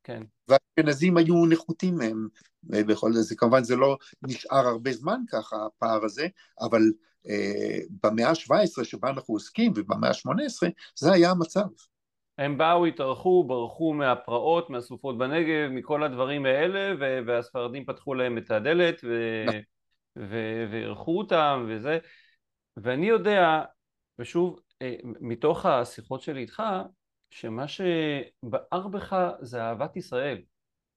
[0.07, 0.23] כן.
[0.47, 2.27] והאשכנזים היו נחותים מהם,
[2.63, 6.27] ובכל זה, כמובן זה לא נשאר הרבה זמן ככה, הפער הזה,
[6.61, 6.81] אבל
[7.29, 11.65] אה, במאה ה-17 שבה אנחנו עוסקים, ובמאה ה-18, זה היה המצב.
[12.37, 19.03] הם באו, התארחו, ברחו מהפרעות, מהסופות בנגב, מכל הדברים האלה, והספרדים פתחו להם את הדלת,
[20.15, 21.97] ואירחו אותם, וזה.
[22.77, 23.61] ואני יודע,
[24.19, 26.63] ושוב, אה, מתוך השיחות שלי איתך,
[27.29, 30.41] שמה שבער בך זה אהבת ישראל.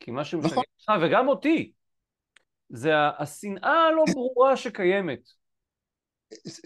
[0.00, 0.64] כי מה שמשגע נכון.
[0.88, 1.72] אותך, וגם אותי,
[2.68, 5.28] זה השנאה הלא ברורה שקיימת.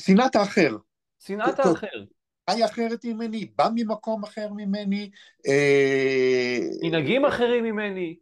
[0.00, 0.77] שנאת האחר.
[1.20, 2.05] שנאת האחר.
[2.50, 5.11] חי אחרת ממני, בא ממקום אחר ממני.
[5.46, 8.16] אה, מנהגים אחרים ממני.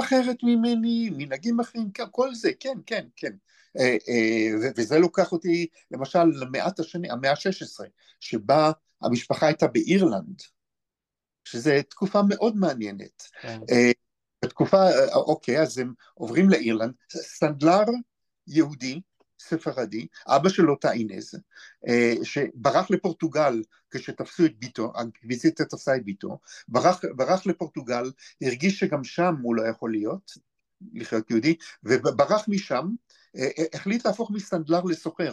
[0.00, 3.32] אחרת ממני, מנהגים אחרים, כל זה, כן, כן, כן.
[3.78, 7.84] אה, אה, וזה לוקח אותי למשל למאת השני, המאה ה-16,
[8.20, 8.72] שבה
[9.02, 10.42] המשפחה הייתה באירלנד,
[11.46, 13.22] שזו תקופה מאוד מעניינת.
[13.42, 13.60] כן.
[14.44, 14.82] בתקופה,
[15.14, 17.84] אוקיי, אז הם עוברים לאירלנד, סנדלר
[18.46, 19.00] יהודי,
[19.40, 21.34] ספרדי, אבא שלו טאינז,
[21.88, 28.10] אה, שברח לפורטוגל כשתפסו את ביתו, האינקוויזיציה תפסה את ביתו, ברח, ברח לפורטוגל,
[28.42, 30.32] הרגיש שגם שם הוא לא יכול להיות,
[30.94, 32.88] לחיות יהודי, וברח משם,
[33.36, 35.32] אה, אה, החליט להפוך מסנדלר לסוחר.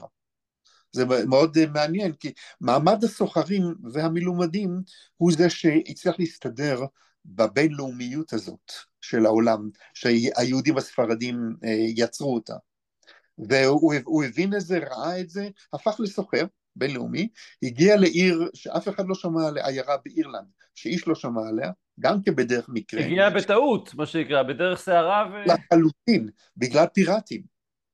[0.94, 4.82] זה מאוד מעניין, כי מעמד הסוחרים והמלומדים
[5.18, 6.82] הוא זה שהצליח להסתדר
[7.26, 11.56] בבינלאומיות הזאת של העולם, שהיהודים הספרדים
[11.96, 12.56] יצרו אותה.
[13.38, 17.28] והוא הבין את זה, ראה את זה, הפך לסוחר בינלאומי,
[17.64, 22.66] הגיע לעיר שאף אחד לא שמע עליה, עיירה באירלנד, שאיש לא שמע עליה, גם כבדרך
[22.70, 23.02] מקרה.
[23.02, 25.52] הגיע בטעות, מה שנקרא, בדרך סערה ו...
[25.52, 27.42] לחלוטין, בגלל פיראטים.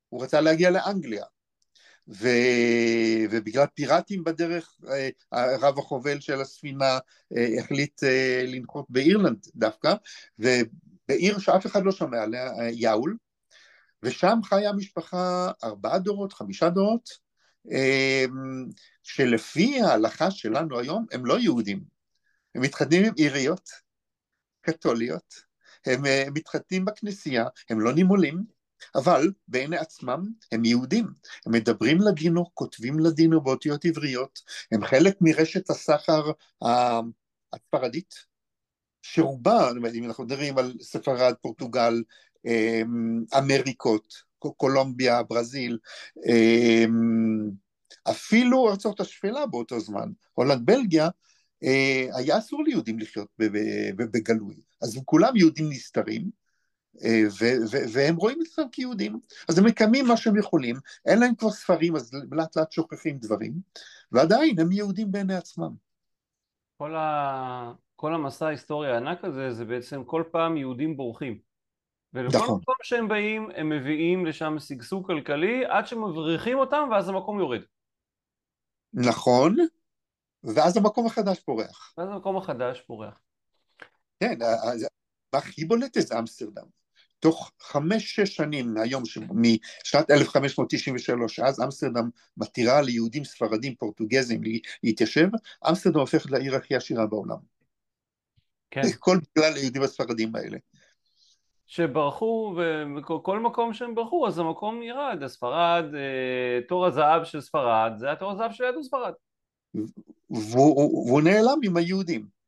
[0.09, 1.25] הוא רצה להגיע לאנגליה.
[2.09, 2.27] ו...
[3.31, 6.99] ובגלל פיראטים בדרך, אה, הרב החובל של הספינה
[7.37, 9.93] אה, החליט אה, לנחות באירלנד דווקא,
[10.39, 13.17] ובעיר שאף אחד לא שמע עליה, יאול,
[14.03, 17.29] ושם חיה משפחה ארבעה דורות, חמישה דורות,
[19.03, 21.83] שלפי ההלכה שלנו היום הם לא יהודים,
[22.55, 23.69] הם מתחתנים עם עיריות
[24.61, 25.33] קתוליות,
[25.85, 28.43] הם מתחתנים בכנסייה, הם לא נימולים,
[28.95, 31.07] אבל בעיני עצמם הם יהודים,
[31.45, 34.39] הם מדברים לדינו, כותבים לדינו באותיות עבריות,
[34.71, 36.31] הם חלק מרשת הסחר
[37.53, 38.13] הספרדית,
[39.01, 42.03] שרובה, אם אנחנו מדברים על ספרד, פורטוגל,
[42.45, 44.13] אמ, אמריקות,
[44.57, 45.77] קולומביה, ברזיל,
[46.27, 47.49] אמ,
[48.09, 51.09] אפילו ארצות השפלה באותו זמן, הולנד, בלגיה,
[51.63, 53.27] אה, היה אסור ליהודים לחיות
[53.95, 56.29] בגלוי, אז כולם יהודים נסתרים,
[57.03, 57.21] אה,
[57.93, 61.95] והם רואים את עצמם כיהודים, אז הם מקיימים מה שהם יכולים, אין להם כבר ספרים,
[61.95, 63.53] אז לאט לאט שוכחים דברים,
[64.11, 65.71] ועדיין הם יהודים בעיני עצמם.
[66.77, 67.73] כל, ה...
[67.95, 71.39] כל המסע ההיסטורי הענק הזה, זה בעצם כל פעם יהודים בורחים.
[72.13, 72.59] ולכל נכון.
[72.61, 77.61] מקום שהם באים, הם מביאים לשם שגשוג כלכלי עד שמבריחים אותם ואז המקום יורד.
[78.93, 79.55] נכון,
[80.43, 81.93] ואז המקום החדש פורח.
[81.97, 83.19] ואז המקום החדש פורח.
[84.19, 84.39] כן,
[85.33, 86.78] מה הכי בולט זה אמסטרדם.
[87.19, 94.41] תוך חמש-שש שנים מהיום, משנת 1593, אז אמסטרדם מתירה ליהודים ספרדים פורטוגזים
[94.83, 95.27] להתיישב,
[95.69, 97.37] אמסטרדם הופכת לעיר הכי עשירה בעולם.
[98.71, 98.81] כן.
[98.99, 100.57] כל בגלל היהודים הספרדים האלה.
[101.67, 102.55] שברחו,
[102.97, 108.31] וכל מקום שהם ברחו, אז המקום ירד, הספרד, אה, תור הזהב של ספרד, זה התור
[108.31, 109.13] הזהב של יהדות ספרד.
[110.29, 112.38] והוא נעלם עם היהודים.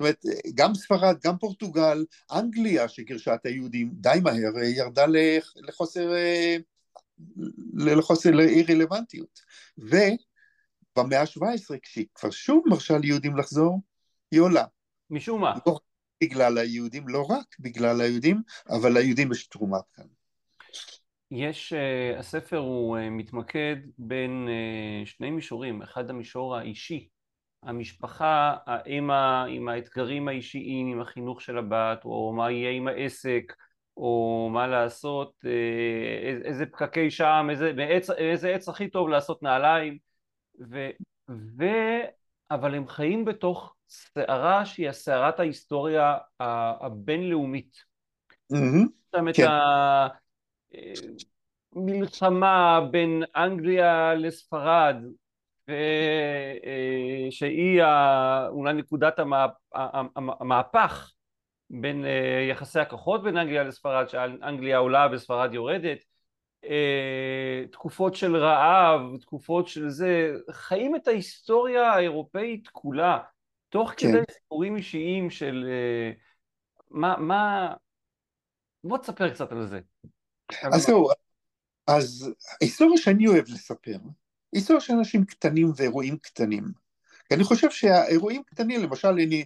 [0.00, 5.04] זאת אומרת, גם ספרד, גם פורטוגל, אנגליה שגירשה את היהודים די מהר, ירדה
[5.56, 6.56] לחוסר, אה,
[7.74, 9.40] לחוסר אי רלוונטיות.
[9.78, 13.80] ובמאה ה-17, כשהיא כבר שוב מרשה ליהודים לחזור,
[14.30, 14.64] היא עולה.
[15.10, 15.54] משום מה.
[15.66, 15.78] לא
[16.22, 20.06] בגלל היהודים, לא רק בגלל היהודים, אבל ליהודים יש תרומה כאן.
[21.30, 27.08] יש, uh, הספר הוא uh, מתמקד בין uh, שני מישורים, אחד המישור האישי,
[27.62, 33.52] המשפחה, האמא עם האתגרים האישיים, עם החינוך של הבת, או מה יהיה עם העסק,
[33.96, 35.44] או מה לעשות,
[36.44, 39.98] איזה פקקי שם, איזה, איזה, איזה עץ הכי טוב לעשות נעליים,
[40.70, 40.88] ו,
[41.30, 41.64] ו,
[42.50, 47.84] אבל הם חיים בתוך סערה שהיא הסערת ההיסטוריה הבינלאומית.
[48.52, 49.16] Mm-hmm.
[49.34, 49.46] כן.
[49.46, 49.48] את
[51.76, 54.96] המלחמה בין אנגליה לספרד,
[57.30, 57.82] שהיא
[58.48, 59.18] אולי נקודת
[60.40, 61.12] המהפך
[61.70, 66.04] בין אה, יחסי הכוחות בין אנגליה לספרד, שאנגליה עולה וספרד יורדת,
[66.64, 73.18] אה, תקופות של רעב, תקופות של זה, חיים את ההיסטוריה האירופאית כולה,
[73.68, 74.08] תוך כן.
[74.08, 76.12] כדי סיפורים אישיים של אה,
[76.90, 77.74] מה, מה...
[78.84, 79.80] בוא תספר קצת על זה.
[80.72, 81.08] אז זהו,
[81.86, 83.96] אז היסטוריה שאני אוהב לספר,
[84.52, 86.64] היסטוריה של אנשים קטנים ואירועים קטנים.
[87.28, 89.44] כי אני חושב שהאירועים קטנים, למשל אני,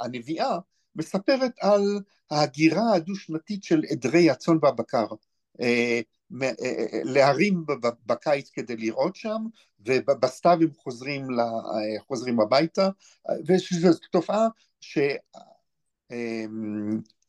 [0.00, 0.58] הנביאה
[0.96, 5.06] מספרת על ההגירה הדו-שנתית של עדרי הצאן והבקר.
[5.60, 6.00] אה,
[6.42, 7.64] אה, אה, להרים
[8.06, 9.44] בקיץ כדי לראות שם,
[9.80, 11.26] ובסתיו הם חוזרים,
[12.06, 12.88] חוזרים הביתה,
[13.48, 14.48] וזו תופעה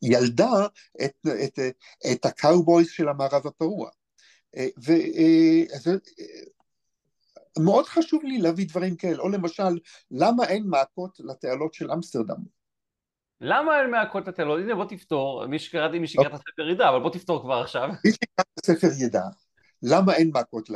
[0.02, 0.66] שילדה
[1.04, 1.58] את, את,
[2.12, 3.90] את הקאובויז של המערב הפרוע.
[7.58, 9.78] ומאוד חשוב לי להביא דברים כאלה, או למשל,
[10.10, 12.62] למה אין מעקות לתעלות של אמסטרדם?
[13.40, 14.60] למה אין מעקות לתעלות?
[14.60, 16.38] הנה בוא תפתור, מי שקראתי, מי שקרא את אוקיי.
[16.50, 17.88] הספר ידע, אבל בוא תפתור כבר עכשיו.
[18.04, 19.22] מי שקרא את הספר ידע.
[19.82, 20.68] למה אין מעקות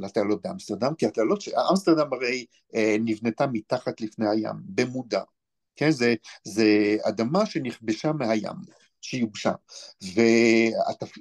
[0.00, 0.94] לתעלות באמסטרדם?
[0.94, 5.22] כי התעלות, אמסטרדם הרי אה, נבנתה מתחת לפני הים, במודע.
[5.76, 6.14] כן, זה,
[6.44, 8.56] זה אדמה שנכבשה מהים,
[9.00, 9.52] שיובשה.
[10.02, 11.12] והתפ...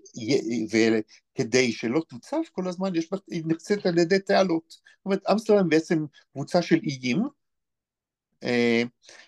[0.71, 3.09] וכדי שלא תוצף כל הזמן, יש...
[3.31, 4.69] היא נחצית על ידי תעלות.
[4.69, 7.23] זאת אומרת, אמסטרדם בעצם קבוצה של איים,
[8.43, 8.83] אה,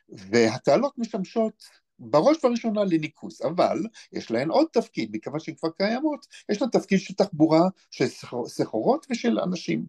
[0.09, 1.63] והתעלות משמשות
[1.99, 3.79] בראש ובראשונה לניקוז, אבל
[4.11, 7.61] יש להן עוד תפקיד, מכיוון שהן כבר קיימות, יש להן תפקיד של תחבורה
[7.91, 8.05] של
[8.47, 9.85] סחורות ושל אנשים.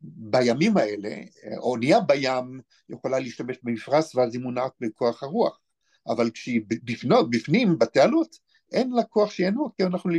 [0.00, 1.16] בימים האלה,
[1.56, 5.60] אונייה בים יכולה להשתמש במפרש ואז היא מונעת בכוח הרוח,
[6.08, 8.36] אבל כשהיא בפנות, בפנים, בתעלות,
[8.72, 10.10] אין לה כוח שינוע, כי אנחנו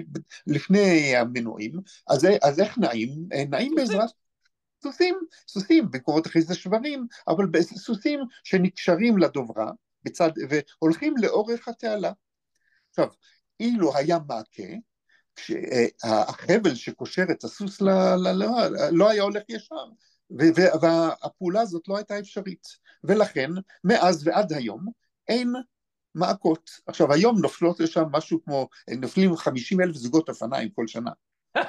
[0.47, 1.73] לפני המנועים,
[2.08, 3.10] אז, אז איך נעים?
[3.50, 4.10] נעים בעזרת
[4.84, 9.71] סוסים, סוסים, במקומות אחרי זה שברים, אבל סוסים שנקשרים לדוברה
[10.04, 12.12] בצד, והולכים לאורך התעלה.
[12.89, 13.08] עכשיו,
[13.60, 14.63] אילו היה מעקה,
[16.04, 18.45] החבל שקושר את הסוס ל, ל, ל,
[18.91, 19.86] לא היה הולך ישר,
[20.82, 22.67] והפעולה הזאת לא הייתה אפשרית,
[23.04, 23.50] ולכן
[23.84, 24.86] מאז ועד היום
[25.28, 25.54] אין
[26.17, 26.69] מעקות.
[26.88, 31.12] עכשיו היום נופלות לשם משהו כמו, נופלים חמישים אלף זוגות אופניים כל שנה.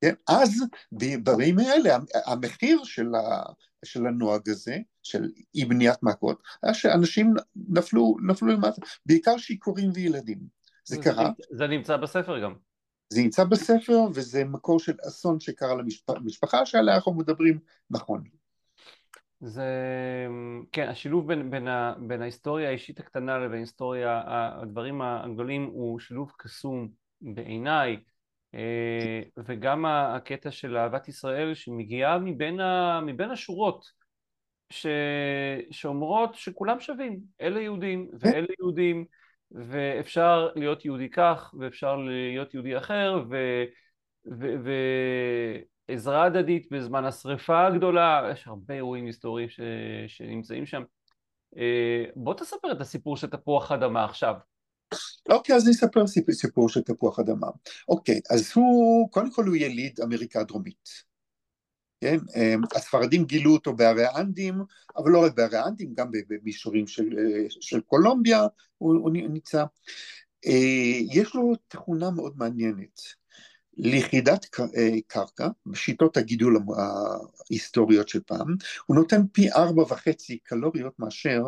[0.00, 0.14] כן?
[0.28, 3.42] אז בימים האלה המחיר של, ה,
[3.84, 7.34] של הנוהג הזה, של אי בניית מכות, היה שאנשים
[7.68, 10.38] נפלו, נפלו למטה, בעיקר שיכורים וילדים.
[10.84, 11.30] זה, זה קרה.
[11.50, 12.54] זה נמצא בספר גם.
[13.12, 15.74] זה נמצא בספר וזה מקור של אסון שקרה
[16.08, 17.58] למשפחה שעליה אנחנו מדברים
[17.90, 18.24] נכון.
[19.40, 19.66] זה,
[20.72, 26.32] כן, השילוב בין, בין, ה, בין ההיסטוריה האישית הקטנה לבין ההיסטוריה, הדברים הגדולים הוא שילוב
[26.38, 26.88] קסום
[27.20, 27.96] בעיניי.
[28.54, 33.84] אה, וגם הקטע של אהבת ישראל שמגיעה מבין, ה, מבין השורות
[34.70, 34.86] ש,
[35.70, 39.04] שאומרות שכולם שווים, אלה יהודים ואלה יהודים
[39.50, 43.36] ואפשר להיות יהודי כך ואפשר להיות יהודי אחר ו,
[44.40, 44.68] ו,
[45.90, 49.60] ועזרה הדדית בזמן השרפה הגדולה, יש הרבה אירועים היסטוריים ש,
[50.06, 50.82] שנמצאים שם.
[51.56, 54.34] אה, בוא תספר את הסיפור של תפוח אדמה עכשיו.
[55.28, 57.46] אוקיי, אז אני אספר סיפור, של תפוח אדמה.
[57.88, 61.10] אוקיי, אז הוא, קודם כל הוא יליד אמריקה הדרומית.
[62.00, 64.54] כן, אמ, הספרדים גילו אותו בערי האנדים,
[64.96, 67.08] אבל לא רק בערי האנדים, גם במישורים של,
[67.48, 68.46] של קולומביה
[68.78, 69.64] הוא, הוא נמצא.
[70.46, 73.19] אה, יש לו תכונה מאוד מעניינת.
[73.76, 76.58] ליחידת אה, קרקע, בשיטות הגידול
[77.50, 78.56] ההיסטוריות של פעם,
[78.86, 81.42] הוא נותן פי ארבע וחצי קלוריות מאשר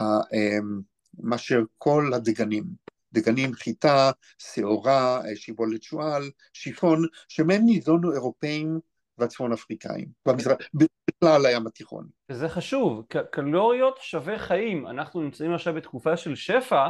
[0.00, 0.80] אמ,
[1.18, 2.64] מאשר כל הדגנים.
[3.12, 8.80] דגנים, חיטה, שעורה, שיבולת שועל, שיפון, שמהם ניזונו אירופאים
[9.18, 12.06] והצפון אפריקאים, בכלל הים התיכון.
[12.30, 16.88] וזה חשוב, קלוריות שווה חיים, אנחנו נמצאים עכשיו בתקופה של שפע,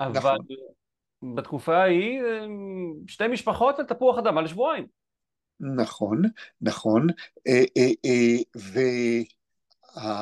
[0.00, 0.38] אבל נכון.
[1.22, 2.20] בתקופה ההיא
[3.06, 4.86] שתי משפחות לתפוח אדמה לשבועיים.
[5.60, 6.22] נכון,
[6.60, 7.06] נכון,
[7.48, 8.80] אה, אה, אה, ו...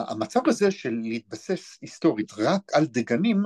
[0.09, 3.43] המצב הזה של להתבסס היסטורית רק על דגנים,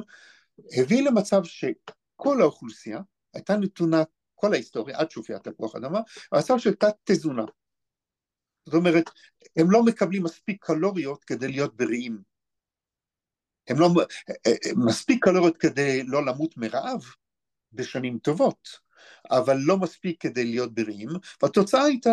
[0.81, 3.01] הביא למצב שכל האוכלוסייה
[3.35, 4.03] הייתה נתונה,
[4.35, 6.01] כל ההיסטוריה, עד שהופיע תפוח אדמה,
[6.33, 7.45] במצב של תת תזונה.
[8.67, 9.11] זאת אומרת,
[9.57, 12.19] הם לא מקבלים מספיק קלוריות כדי להיות בריאים.
[13.69, 13.89] הם לא,
[14.77, 17.01] מספיק קלוריות כדי לא למות מרעב
[17.73, 18.91] בשנים טובות.
[19.31, 21.09] אבל לא מספיק כדי להיות בריאים,
[21.43, 22.11] והתוצאה הייתה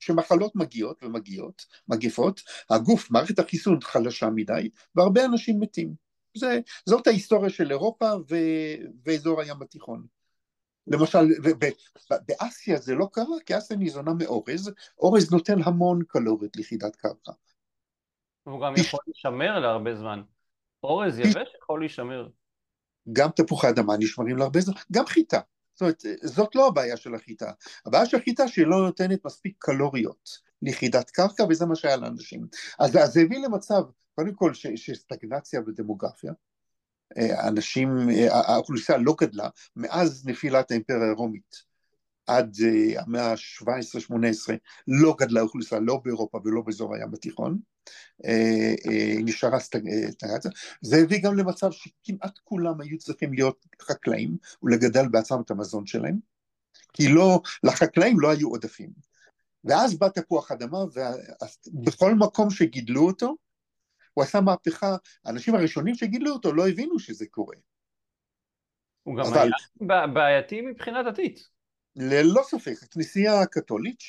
[0.00, 2.40] שמחלות מגיעות ומגיעות, מגפות,
[2.70, 5.94] הגוף, מערכת החיסון חלשה מדי, והרבה אנשים מתים.
[6.36, 8.36] זה, זאת ההיסטוריה של אירופה ו,
[9.04, 10.06] ואזור הים התיכון.
[10.86, 11.18] למשל,
[12.26, 17.32] באסיה זה לא קרה, כי אסיה ניזונה מאורז, אורז נותן המון קלוריות ליחידת קרקע.
[18.42, 20.22] הוא גם יכול להישמר להרבה זמן.
[20.82, 22.28] אורז יבש יכול להישמר.
[23.12, 25.40] גם תפוחי אדמה נשמרים להרבה זמן, גם חיטה.
[25.74, 27.50] זאת אומרת, זאת לא הבעיה של החיטה.
[27.86, 32.46] הבעיה של החיטה שהיא לא נותנת מספיק קלוריות ליחידת קרקע, וזה מה שהיה לאנשים.
[32.78, 33.82] אז זה הביא למצב,
[34.14, 36.32] קודם כל, שיש סטגנציה בדמוגרפיה.
[37.48, 37.88] אנשים,
[38.30, 41.73] האוכלוסייה לא גדלה מאז נפילת האימפריה הרומית.
[42.26, 44.52] עד uh, המאה ה-17-18
[44.88, 47.58] לא גדלה אוכלוסייה, לא באירופה ולא באזור הים התיכון,
[48.22, 50.50] uh, uh, נשארה סטגנציה.
[50.80, 56.18] זה הביא גם למצב שכמעט כולם היו צריכים להיות חקלאים ולגדל בעצמם את המזון שלהם,
[56.92, 58.90] כי לא, לחקלאים לא היו עודפים.
[59.64, 63.36] ואז בא תפוח אדמה, ובכל מקום שגידלו אותו,
[64.14, 67.56] הוא עשה מהפכה, האנשים הראשונים שגידלו אותו לא הבינו שזה קורה.
[69.02, 69.50] הוא גם אבל...
[69.90, 71.53] היה בעייתי מבחינה דתית.
[71.96, 74.02] ללא ספק, הכנסייה הקתולית,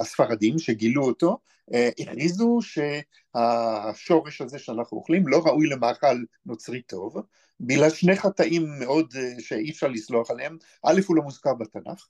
[0.00, 1.38] הספרדים שגילו אותו,
[1.74, 7.16] אה, הכריזו שהשורש הזה שאנחנו אוכלים לא ראוי למאכל נוצרי טוב,
[7.60, 12.08] בגלל שני חטאים מאוד אה, שאי אפשר לסלוח עליהם, א' הוא לא מוזכר בתנ"ך,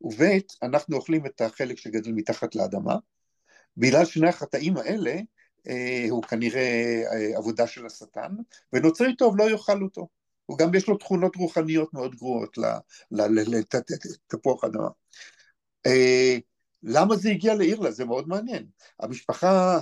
[0.00, 0.22] וב'
[0.62, 2.96] אנחנו אוכלים את החלק שגדל מתחת לאדמה,
[3.76, 5.14] בגלל שני החטאים האלה
[5.68, 7.02] אה, הוא כנראה
[7.36, 8.30] עבודה של השטן,
[8.72, 10.21] ונוצרי טוב לא יאכל אותו.
[10.52, 12.58] הוא גם יש לו תכונות רוחניות מאוד גרועות
[13.10, 14.88] לתפוח אדמה.
[16.82, 17.92] למה זה הגיע לאירלנד?
[17.92, 18.66] זה מאוד מעניין.
[19.00, 19.78] המשפחה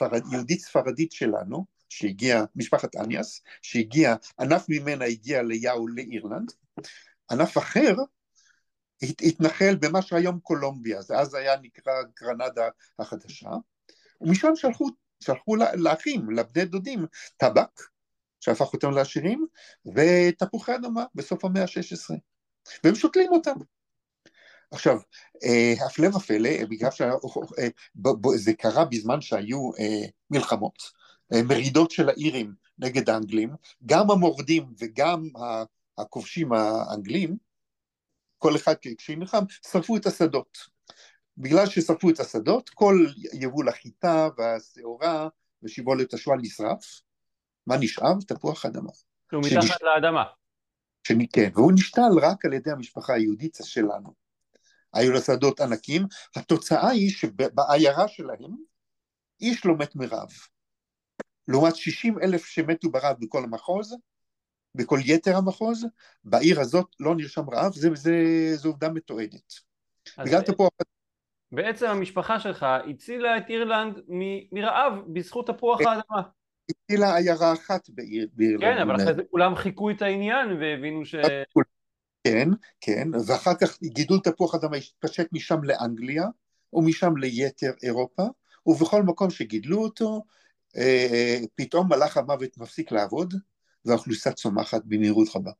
[0.00, 6.52] היהודית-ספרדית שלנו, שהגיעה, משפחת אניאס, שהגיעה, ענף ממנה הגיע ליאו לאירלנד,
[7.30, 7.94] ענף אחר
[9.02, 13.50] התנחל במה שהיום קולומביה, זה אז היה נקרא גרנדה החדשה,
[14.20, 14.86] ומשם שלחו,
[15.20, 17.80] שלחו לאחים, לבני דודים, טבק,
[18.44, 19.46] שהפך אותם לעשירים,
[19.94, 22.14] ותפוחי אדמה בסוף המאה ה-16,
[22.84, 23.54] והם שותלים אותם.
[24.70, 24.98] עכשיו,
[25.44, 30.78] אה, הפלא ופלא, בגלל שזה אה, קרה בזמן שהיו אה, מלחמות,
[31.44, 33.50] מרידות של האירים נגד האנגלים,
[33.86, 35.28] גם המורדים וגם
[35.98, 37.36] הכובשים האנגלים,
[38.38, 40.58] כל אחד כשהיא נלחם, שרפו את השדות.
[41.38, 45.28] בגלל ששרפו את השדות, כל יבול החיטה והשעורה
[45.62, 47.00] ושיבולת השועל נשרף,
[47.66, 48.12] מה נשאר?
[48.28, 48.90] תפוח אדמה.
[49.30, 50.24] שהוא מתחת לאדמה.
[51.32, 54.14] כן, והוא נשתל רק על ידי המשפחה היהודית שלנו.
[54.94, 58.56] היו לה שדות ענקים, התוצאה היא שבעיירה שלהם
[59.40, 60.28] איש לא מת מרעב.
[61.48, 63.96] לעומת 60 אלף שמתו ברעב בכל המחוז,
[64.74, 65.86] בכל יתר המחוז,
[66.24, 68.12] בעיר הזאת לא נרשם רעב, זה, זה,
[68.54, 69.52] זו עובדה מתועדת.
[70.18, 70.70] בגלל תפוח
[71.52, 74.00] בעצם המשפחה שלך הצילה את אירלנד
[74.52, 76.28] מרעב בזכות תפוח אה, האדמה.
[76.70, 77.90] הצילה עיירה אחת
[78.34, 78.60] באירלנד.
[78.60, 81.14] כן, אבל אחרי זה כולם חיכו את העניין והבינו ש...
[82.24, 82.48] כן,
[82.80, 86.24] כן, ואחר כך גידול תפוח אדמה התפשט משם לאנגליה,
[86.72, 88.22] ומשם ליתר אירופה,
[88.66, 90.22] ובכל מקום שגידלו אותו,
[90.76, 93.34] אה, פתאום מלאך המוות מפסיק לעבוד,
[93.84, 95.50] והאוכלוסייה צומחת במהירות רבה.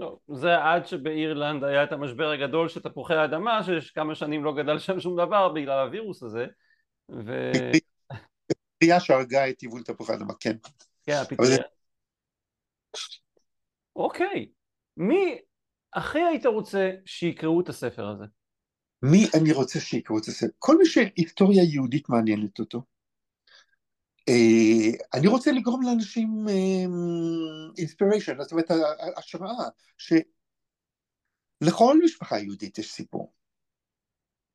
[0.00, 4.54] לא, זה עד שבאירלנד היה את המשבר הגדול של תפוחי האדמה, שיש כמה שנים לא
[4.54, 6.46] גדל שם שום דבר בגלל הווירוס הזה,
[7.10, 7.50] ו...
[8.78, 10.56] פטריה שהרגה את יבול תפוחי אדמה, כן.
[11.02, 11.58] כן, הפטריה.
[13.96, 14.48] אוקיי.
[14.96, 15.38] מי
[15.92, 18.24] הכי היית רוצה שיקראו את הספר הזה?
[19.02, 20.52] מי אני רוצה שיקראו את הספר?
[20.58, 22.82] כל מי שהיסטוריה יהודית מעניינת אותו.
[24.28, 26.46] אה, אני רוצה לגרום לאנשים
[27.78, 28.70] אינספיריישן, זאת אומרת
[29.16, 29.68] השראה,
[29.98, 33.32] שלכל משפחה יהודית יש סיפור.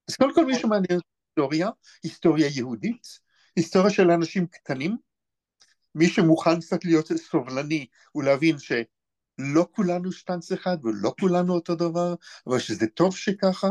[0.09, 0.99] אז קודם כל מי שמעניין
[1.38, 1.69] היסטוריה,
[2.03, 3.19] היסטוריה יהודית,
[3.56, 4.97] היסטוריה של אנשים קטנים,
[5.95, 7.86] מי שמוכן קצת להיות סובלני
[8.16, 12.16] ולהבין שלא כולנו שטנץ אחד ולא כולנו אותו דבר,
[12.47, 13.70] אבל שזה טוב שככה,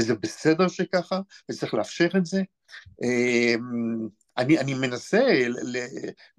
[0.00, 1.20] וזה בסדר שככה,
[1.50, 2.42] וצריך לאפשר את זה.
[3.02, 5.76] אמ, אני, אני מנסה ל,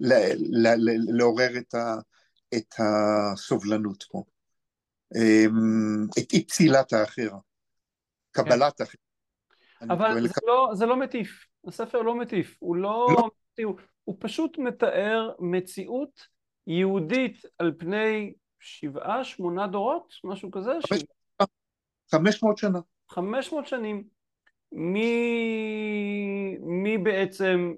[0.00, 0.12] ל,
[0.50, 1.94] ל, ל, לעורר את, ה,
[2.54, 4.24] את הסובלנות פה,
[5.16, 7.30] אמ, את אי פסילת האחר,
[8.30, 8.84] קבלת כן.
[8.84, 8.98] האחר.
[9.90, 10.32] אבל זה, לק...
[10.46, 13.06] לא, זה לא מטיף, הספר לא מטיף, הוא לא...
[13.10, 13.28] לא
[13.64, 16.26] הוא, הוא פשוט מתאר מציאות
[16.66, 20.72] יהודית על פני שבעה, שמונה דורות, משהו כזה?
[22.10, 22.78] חמש מאות שנה.
[23.10, 24.04] חמש מאות שנים.
[24.72, 27.74] מי, מי בעצם,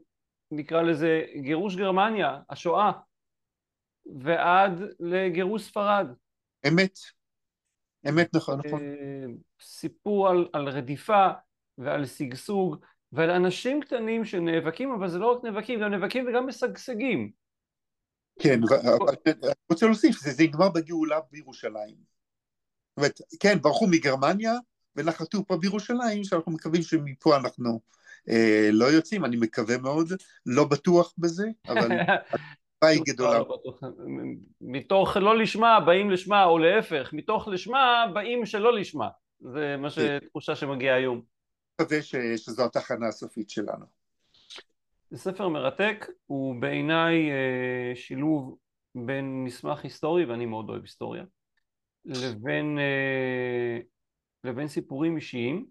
[0.50, 2.92] נקרא לזה, גירוש גרמניה, השואה,
[4.22, 6.06] ועד לגירוש ספרד.
[6.68, 6.98] אמת.
[8.08, 8.82] אמת, נכון, נכון.
[8.82, 9.26] אה,
[9.60, 11.28] סיפור על, על רדיפה
[11.78, 12.76] ועל שגשוג
[13.12, 17.30] ועל אנשים קטנים שנאבקים, אבל זה לא רק נאבקים, גם נאבקים וגם משגשגים.
[18.38, 18.60] כן,
[19.26, 21.94] אני רוצה להוסיף, זה, זה נגמר בגאולה בירושלים.
[21.94, 24.52] זאת אומרת, כן, ברחו מגרמניה
[24.96, 27.80] ונחתו פה בירושלים, שאנחנו מקווים שמפה אנחנו
[28.28, 30.08] אה, לא יוצאים, אני מקווה מאוד,
[30.46, 31.90] לא בטוח בזה, אבל
[32.82, 33.40] היא גדולה.
[34.60, 39.08] מתוך לא לשמה באים לשמה, או להפך, מתוך לשמה באים שלא לשמה.
[39.40, 41.33] זה מה שתחושה שמגיעה היום.
[41.80, 42.02] מקווה
[42.36, 43.86] שזו התחנה הסופית שלנו.
[45.10, 48.56] זה ספר מרתק, הוא בעיניי אה, שילוב
[48.94, 51.24] בין מסמך היסטורי, ואני מאוד אוהב היסטוריה,
[52.04, 53.78] לבין, אה,
[54.44, 55.66] לבין סיפורים אישיים,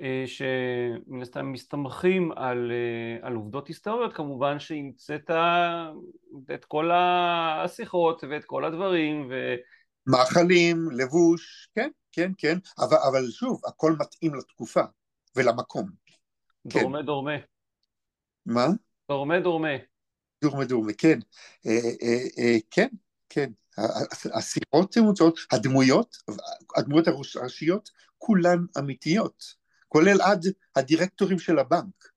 [0.00, 2.72] אה, שמן הסתם מסתמכים על,
[3.22, 5.30] על עובדות היסטוריות, כמובן שהמצאת
[6.54, 9.26] את כל השיחות ואת כל הדברים.
[9.30, 9.54] ו...
[10.06, 14.82] מאכלים, לבוש, כן, כן, כן, אבל, אבל שוב, הכל מתאים לתקופה
[15.36, 15.90] ולמקום.
[16.66, 17.06] דורמה כן.
[17.06, 17.36] דורמה.
[18.46, 18.66] מה?
[19.08, 19.68] דורמה דורמה.
[20.42, 21.18] דורמה דורמה, כן.
[21.66, 21.72] אה,
[22.02, 22.88] אה, אה, כן,
[23.28, 23.50] כן.
[24.34, 26.16] הסירות תאוצות, הדמויות,
[26.76, 29.44] הדמויות הראשיות, כולן אמיתיות.
[29.88, 30.44] כולל עד
[30.76, 32.08] הדירקטורים של הבנק.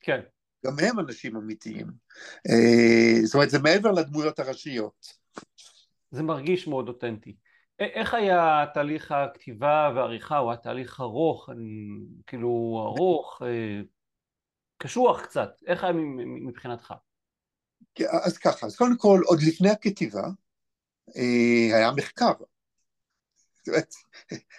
[0.00, 0.20] כן.
[0.66, 1.86] גם הם אנשים אמיתיים.
[3.24, 5.06] זאת אומרת, זה מעבר לדמויות הראשיות.
[6.10, 7.36] זה מרגיש מאוד אותנטי.
[7.78, 11.48] איך היה תהליך הכתיבה והעריכה, הוא היה תהליך ארוך,
[12.26, 13.42] כאילו ארוך,
[14.78, 15.92] קשוח קצת, איך היה
[16.46, 16.94] מבחינתך?
[18.24, 20.28] אז ככה, אז קודם כל, עוד לפני הכתיבה
[21.16, 22.32] אה, היה מחקר,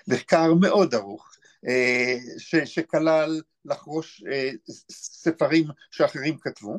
[0.08, 1.30] מחקר מאוד ארוך,
[1.68, 4.50] אה, ש, שכלל לחרוש אה,
[4.92, 6.78] ספרים שאחרים כתבו,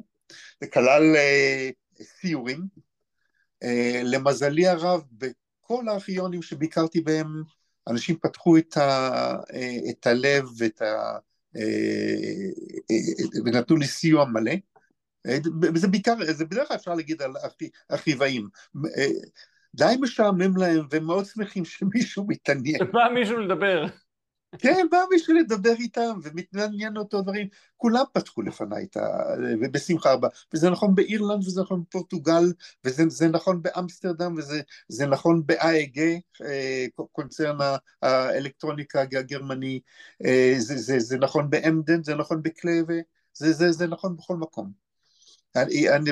[0.64, 1.02] וכלל
[2.02, 2.84] סיורים.
[4.04, 5.02] למזלי הרב,
[5.64, 7.42] בכל הארכיונים שביקרתי בהם,
[7.88, 9.36] אנשים פתחו את, ה,
[9.90, 11.18] את הלב ואת ה...
[13.44, 14.52] ונתנו לי סיוע מלא.
[15.74, 17.32] וזה בעיקר, זה בדרך כלל אפשר להגיד על
[17.90, 18.48] ארכיבאים.
[19.74, 22.78] די משעמם להם, והם מאוד שמחים שמישהו מתעניין.
[22.78, 23.86] שבא מישהו לדבר.
[24.58, 27.48] כן, בא מישהו לדבר איתם, ומתעניין אותו דברים.
[27.76, 29.00] כולם פתחו לפניי את ה...
[29.60, 30.28] ובשמחה רבה.
[30.54, 32.52] וזה נכון באירלנד, וזה נכון בפורטוגל,
[32.84, 35.98] וזה נכון באמסטרדם, וזה נכון ב-AEG,
[36.44, 37.58] אה, קונצרן
[38.02, 39.80] האלקטרוניקה הגרמני,
[40.24, 42.96] אה, זה, זה, זה נכון באמדן, זה נכון בקלווה,
[43.34, 44.84] זה, זה, זה נכון בכל מקום.
[45.56, 46.10] אני, אני,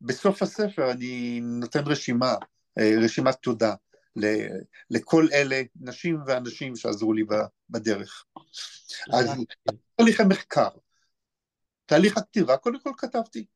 [0.00, 2.34] בסוף הספר אני נותן רשימה,
[2.78, 3.74] אה, רשימת תודה.
[4.90, 7.22] לכל אלה, נשים ואנשים שעזרו לי
[7.70, 8.24] בדרך.
[9.12, 9.26] אז
[9.96, 10.68] תהליך המחקר,
[11.86, 13.46] תהליך הכתיבה, קודם כל כתבתי.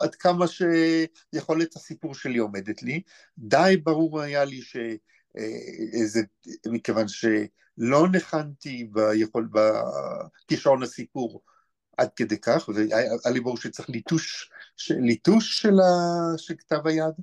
[0.00, 3.02] עד כמה שיכולת הסיפור שלי עומדת לי.
[3.38, 6.20] די ברור היה לי שזה,
[6.66, 11.42] מכיוון שלא ניחנתי ביכול, בכישרון הסיפור
[11.96, 14.50] עד כדי כך, והיה לי ברור שצריך ליטוש,
[14.90, 17.14] ליטוש של, ה, של כתב היד,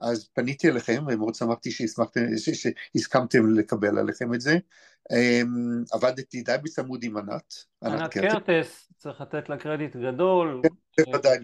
[0.00, 4.58] אז פניתי אליכם ומאוד שמחתי שהסכמתם לקבל עליכם את זה.
[5.12, 7.54] אמ, עבדתי די בצמוד עם ענת.
[7.84, 10.62] ענת קרטס, צריך לתת לה קרדיט גדול.
[10.92, 11.38] כן, בוודאי,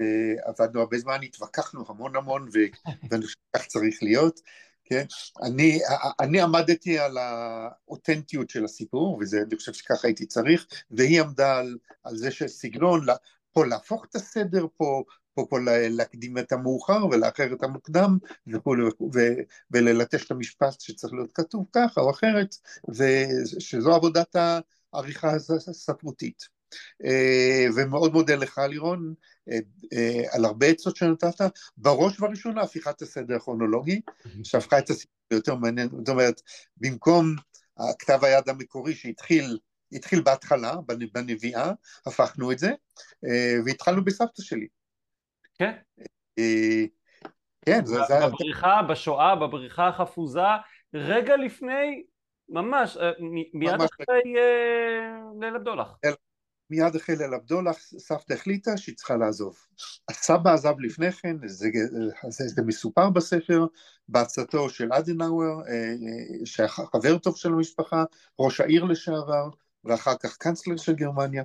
[0.00, 2.48] אה, עבדנו הרבה זמן, התווכחנו המון המון,
[3.10, 4.40] ואני חושב שכך צריך להיות.
[4.84, 5.04] כן?
[5.42, 5.78] אני,
[6.20, 12.16] אני עמדתי על האותנטיות של הסיפור, ואני חושב שככה הייתי צריך, והיא עמדה על, על
[12.16, 13.06] זה שסגנון,
[13.52, 15.04] פה להפוך את הסדר, פה
[15.40, 18.82] פה כל להקדים את המאוחר ולאחר את המוקדם וכולי
[19.70, 22.54] וללטש את המשפט שצריך להיות כתוב ככה או אחרת
[22.88, 24.36] ושזו עבודת
[24.92, 25.34] העריכה
[25.68, 26.60] הספרותית.
[27.04, 29.14] אה, ומאוד מודה לך לירון
[29.50, 29.58] אה,
[29.92, 31.40] אה, על הרבה עצות שנתת,
[31.76, 34.00] בראש ובראשונה הפיכת הסדר הכרונולוגי
[34.42, 36.40] שהפכה את הסיפור ליותר מעניין, זאת אומרת
[36.76, 37.34] במקום
[37.78, 39.58] הכתב היד המקורי שהתחיל
[39.92, 40.74] התחיל בהתחלה,
[41.12, 41.72] בנביאה,
[42.06, 42.70] הפכנו את זה,
[43.64, 44.66] והתחלנו בסבתא שלי.
[45.60, 45.72] כן.
[46.38, 46.84] אה,
[47.66, 47.98] כן, זה...
[48.26, 50.40] בבריחה, בשואה, בבריחה החפוזה,
[50.94, 52.04] רגע לפני,
[52.48, 53.10] ממש, אה,
[53.54, 55.98] מיד אחרי אה, ליל הבדולח.
[56.70, 59.56] מיד אחרי ליל הבדולח, סבתא החליטה שהיא צריכה לעזוב.
[60.10, 61.68] הסבא עזב לפני כן, זה,
[62.28, 63.66] זה, זה מסופר בספר,
[64.08, 65.62] בעצתו של אדנאוור,
[66.44, 68.04] שהיה חבר טוב של המשפחה,
[68.38, 69.48] ראש העיר לשעבר,
[69.84, 71.42] ואחר כך קאנצלר של גרמניה,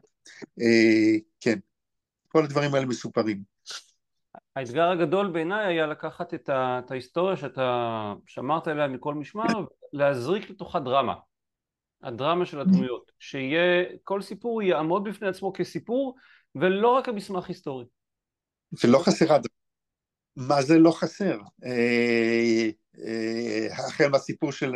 [1.39, 1.59] כן,
[2.27, 3.54] כל הדברים האלה מסופרים.
[4.55, 10.49] האתגר הגדול בעיניי היה לקחת את, ה, את ההיסטוריה שאתה שמרת עליה מכל משמר, להזריק
[10.49, 11.15] לתוכה דרמה.
[12.03, 16.15] הדרמה של הדמויות, שיהיה, כל סיפור יעמוד בפני עצמו כסיפור
[16.55, 17.85] ולא רק כמסמך היסטורי.
[18.83, 19.37] ולא חסרה.
[20.35, 21.37] מה זה לא חסר?
[21.65, 22.69] אה,
[23.05, 24.73] אה, החל מהסיפור של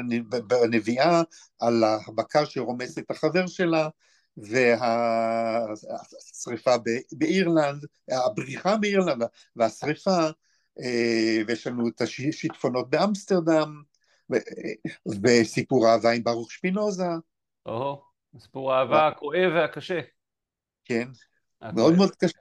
[0.63, 1.21] הנביאה
[1.59, 3.89] על הבקר שרומס את החבר שלה
[5.61, 6.75] והשריפה
[7.11, 9.23] באירלנד, הבריחה מאירלנד
[9.55, 10.29] והשריפה
[10.79, 13.81] אה, ויש לנו את השיטפונות באמסטרדם
[15.23, 17.07] וסיפור אהבה עם ברוך שפינוזה.
[17.65, 18.01] או,
[18.39, 19.99] סיפור האהבה הכואב והקשה.
[20.85, 21.07] כן,
[21.73, 22.39] מאוד מאוד קשה.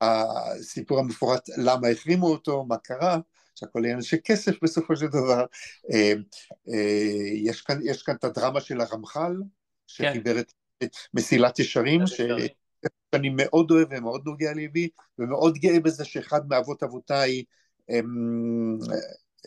[0.00, 3.18] הסיפור המפורט למה החרימו אותו, מה קרה,
[3.54, 5.44] שהכל עניין של כסף בסופו של דבר.
[5.92, 6.12] אה,
[6.68, 9.36] אה, יש כאן, יש כאן את הדרמה של הרמח"ל,
[9.86, 10.52] שחיבר את
[11.14, 17.44] מסילת ישרים, שאני מאוד אוהב ומאוד נוגע ליבי, ומאוד גאה בזה שאחד מאבות אבותיי
[17.90, 18.78] אמ,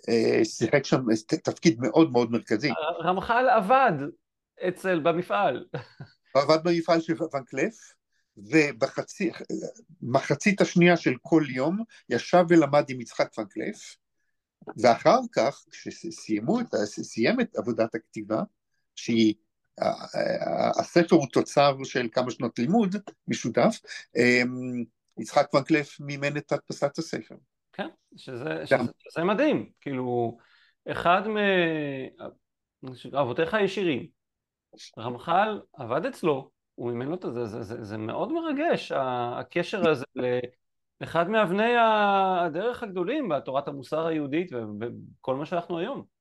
[0.09, 1.01] אה, שיחק שם
[1.43, 2.69] תפקיד מאוד מאוד מרכזי.
[3.03, 3.91] רמח"ל עבד
[4.67, 5.65] אצל, במפעל.
[6.33, 7.75] הוא עבד במפעל של ון קלף,
[10.01, 13.95] ובמחצית השנייה של כל יום ישב ולמד עם יצחק ון קלף,
[14.77, 18.41] ואחר כך, כשסיים את עבודת הכתיבה,
[18.95, 19.33] שהיא,
[20.79, 22.95] הספר הוא תוצר של כמה שנות לימוד
[23.27, 23.79] משותף,
[24.15, 24.83] אמ,
[25.19, 27.35] יצחק ון קלף מימן את הדפסת הספר.
[27.73, 30.37] כן, שזה, שזה, שזה מדהים, כאילו,
[30.91, 31.21] אחד
[33.11, 34.07] מאבותיך הישירים,
[34.97, 40.05] רמח"ל עבד אצלו, הוא מימן לו את זה, זה, זה, זה מאוד מרגש, הקשר הזה
[41.01, 46.12] לאחד מאבני הדרך הגדולים בתורת המוסר היהודית וכל מה שאנחנו היום.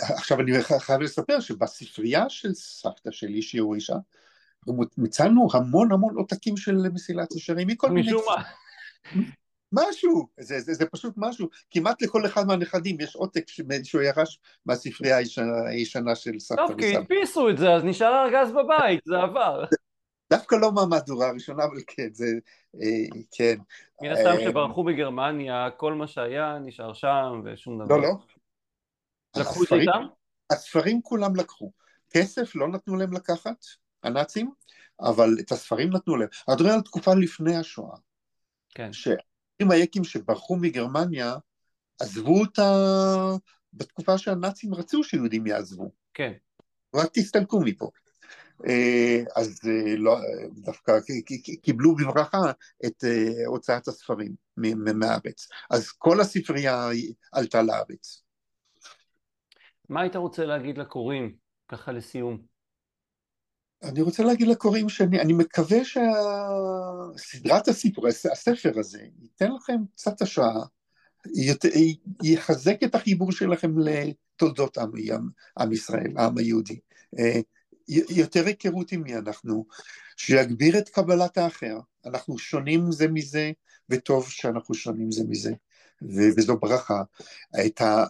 [0.00, 3.94] עכשיו אני חייב לספר שבספרייה של סבתא שלי, שהיא הורישה,
[4.98, 8.06] מצאנו המון המון עותקים של מסילת ישרים מכל מיני...
[8.06, 8.42] משום מה.
[9.72, 13.44] משהו, זה, זה, זה פשוט משהו, כמעט לכל אחד מהנכדים יש עותק
[13.82, 15.16] שהוא ירש מהספרייה
[15.70, 16.72] הישנה של סבתא וסבתא.
[16.72, 19.64] טוב, כי הדפיסו את זה, אז נשאר ארגז בבית, זה עבר.
[20.32, 22.26] דווקא לא מהמהדורה הראשונה, אבל כן, זה,
[22.82, 23.54] אה, כן.
[24.02, 27.96] מן הסתם אה, כשברחו מגרמניה, כל מה שהיה נשאר שם ושום דבר.
[27.96, 28.14] לא, לא.
[29.36, 30.06] לקחו את זה איתם?
[30.50, 31.72] הספרים כולם לקחו.
[32.10, 33.64] כסף לא נתנו להם לקחת,
[34.02, 34.50] הנאצים,
[35.00, 36.28] אבל את הספרים נתנו להם.
[36.48, 37.96] אני מדבר על תקופה לפני השואה.
[38.74, 38.92] כן.
[39.70, 41.36] היקים שברחו מגרמניה
[42.00, 42.72] עזבו אותה
[43.72, 45.90] בתקופה שהנאצים רצו שיהודים יעזבו.
[46.14, 46.32] כן.
[46.94, 47.90] רק תסתלקו מפה.
[48.66, 50.18] אה, אז אה, לא,
[50.52, 50.92] דווקא
[51.62, 52.52] קיבלו בברכה
[52.86, 55.48] את אה, הוצאת הספרים מהארץ.
[55.70, 56.88] אז כל הספרייה
[57.32, 58.22] עלתה לארץ.
[59.88, 61.36] מה היית רוצה להגיד לקוראים,
[61.68, 62.38] ככה לסיום?
[63.82, 65.78] אני רוצה להגיד לקוראים שאני מקווה
[67.14, 70.64] שסדרת הסיפור, הספר הזה, ייתן לכם קצת השראה,
[72.22, 74.90] יחזק את החיבור שלכם לתולדות עם,
[75.58, 76.78] עם, ישראל, העם היהודי.
[77.18, 77.40] אה,
[77.88, 79.66] יותר היכרות עם מי אנחנו,
[80.16, 81.78] שיגביר את קבלת האחר.
[82.06, 83.52] אנחנו שונים זה מזה,
[83.88, 85.52] וטוב שאנחנו שונים זה מזה,
[86.02, 87.02] וזו ברכה.
[87.54, 88.04] ה, ה,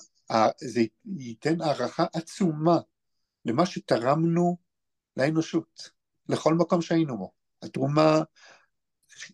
[0.61, 2.79] זה ייתן הערכה עצומה
[3.45, 4.57] למה שתרמנו
[5.17, 5.91] לאנושות,
[6.29, 7.33] לכל מקום שהיינו בו.
[7.63, 8.23] התרומה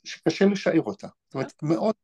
[0.05, 1.09] שקשה לשער אותה.
[1.25, 1.95] זאת אומרת, מאוד,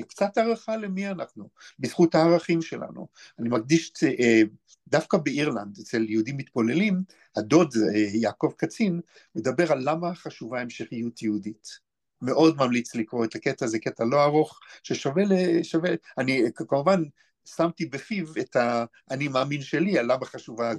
[0.00, 1.48] וקצת הערכה למי אנחנו,
[1.78, 3.08] בזכות הערכים שלנו.
[3.38, 4.42] אני מקדיש, אה,
[4.88, 7.02] דווקא באירלנד, אצל יהודים מתפוללים,
[7.36, 9.00] הדוד אה, יעקב קצין,
[9.34, 11.91] מדבר על למה חשובה המשכיות יהודית.
[12.22, 15.24] מאוד ממליץ לקרוא את הקטע, זה קטע לא ארוך, ששווה,
[15.62, 17.02] שווה, אני כמובן
[17.44, 20.72] שמתי בפיו את האני מאמין שלי על למה חשובה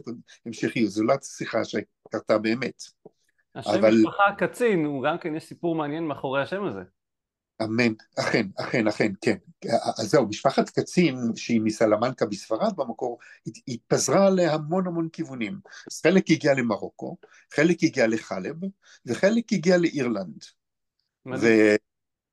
[0.45, 2.83] המשכיות, זו לא שיחה שקרתה באמת.
[3.55, 3.93] השם אבל...
[3.97, 6.81] משפחה קצין, הוא גם כן יש סיפור מעניין מאחורי השם הזה.
[7.63, 9.37] אמן, אכן, אכן, אכן, כן.
[9.99, 13.19] אז זהו, משפחת קצין שהיא מסלמנקה בספרד במקור,
[13.67, 15.59] התפזרה להמון המון כיוונים.
[16.03, 17.17] חלק הגיע למרוקו,
[17.53, 18.55] חלק הגיע לחלב,
[19.05, 20.43] וחלק הגיע לאירלנד.
[21.25, 21.77] מדהים.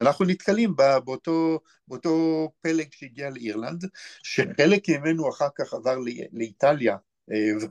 [0.00, 3.84] אנחנו נתקלים באותו, באותו פלג שהגיע לאירלנד,
[4.22, 5.96] שחלק ממנו אחר כך עבר
[6.32, 6.96] לאיטליה,
[7.32, 7.68] אה,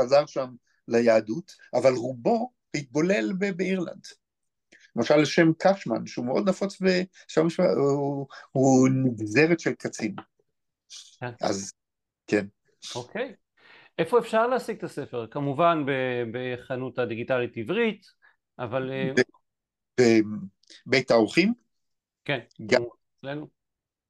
[0.00, 0.54] חזר שם
[0.88, 4.06] ליהדות, אבל רובו התבולל באירלנד.
[4.96, 10.14] למשל שם קשמן, שהוא מאוד נפוץ, בשם הוא, הוא נגזרת של קצין.
[11.20, 11.30] כן.
[11.40, 11.72] אז
[12.26, 12.46] כן.
[12.94, 13.34] אוקיי.
[13.98, 15.26] איפה אפשר להשיג את הספר?
[15.30, 15.84] כמובן
[16.32, 18.06] בחנות הדיגיטלית עברית,
[18.58, 18.90] אבל...
[20.00, 20.18] אה,
[20.86, 21.54] בית האורחים.
[22.24, 22.82] כן, גם
[23.18, 23.48] אצלנו.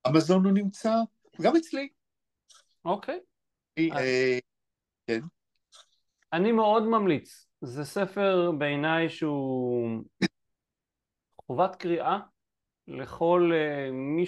[0.08, 0.94] אמזון הוא נמצא,
[1.40, 1.88] גם אצלי.
[2.84, 3.20] אוקיי.
[3.78, 4.38] אה,
[5.06, 5.20] כן.
[6.32, 10.04] אני מאוד ממליץ זה ספר בעיניי שהוא
[11.46, 12.18] חובת קריאה
[12.88, 14.24] לכל uh, מי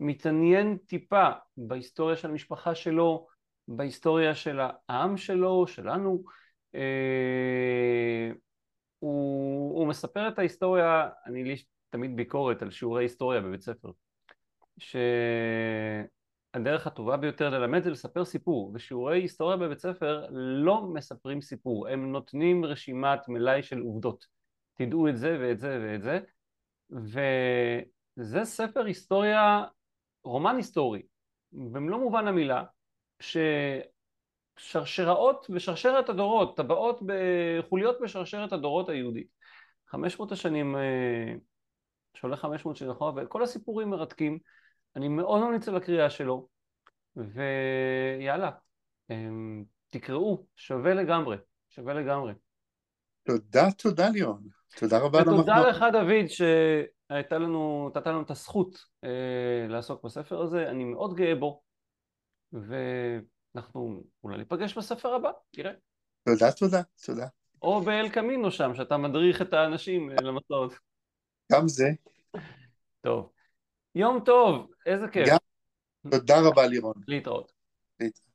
[0.00, 3.26] שמתעניין טיפה בהיסטוריה של המשפחה שלו,
[3.68, 6.24] בהיסטוריה של העם שלו, שלנו.
[8.98, 11.54] הוא, הוא מספר את ההיסטוריה, אני לי
[11.90, 13.90] תמיד ביקורת על שיעורי היסטוריה בבית ספר,
[14.78, 16.06] שהדרך
[16.86, 22.64] הטובה ביותר ללמד זה לספר סיפור, ושיעורי היסטוריה בבית ספר לא מספרים סיפור, הם נותנים
[22.64, 24.26] רשימת מלאי של עובדות.
[24.74, 26.20] תדעו את זה ואת זה ואת זה,
[28.16, 29.64] וזה ספר היסטוריה,
[30.24, 31.02] רומן היסטורי,
[31.52, 32.64] במלוא מובן המילה,
[34.58, 39.26] ששרשראות ושרשרת הדורות, טבעות בחוליות בשרשרת הדורות היהודית.
[39.88, 41.34] 500 השנים, אה,
[42.14, 44.38] שעולה 500 שנים אחורה, וכל הסיפורים מרתקים.
[44.96, 46.48] אני מאוד ממליץ על הקריאה שלו,
[47.16, 48.50] ויאללה,
[49.10, 51.36] אמ, תקראו, שווה לגמרי,
[51.70, 52.32] שווה לגמרי.
[53.22, 54.42] תודה, תודה ליאון.
[54.78, 55.48] תודה רבה על המחמאות.
[55.48, 61.14] ותודה לך דוד שהייתה לנו, נתת לנו את הזכות אה, לעסוק בספר הזה, אני מאוד
[61.14, 61.62] גאה בו,
[63.56, 65.72] ואנחנו אולי ניפגש בספר הבא, נראה.
[66.24, 67.26] תודה, תודה, תודה.
[67.62, 70.72] או באל קמינו שם, שאתה מדריך את האנשים אה, למסעות.
[71.52, 71.88] גם זה.
[73.00, 73.32] טוב.
[73.94, 75.28] יום טוב, איזה כיף.
[75.28, 75.36] גם.
[76.10, 76.94] תודה רבה לירון.
[77.06, 77.52] להתראות.
[78.00, 78.25] להתראות.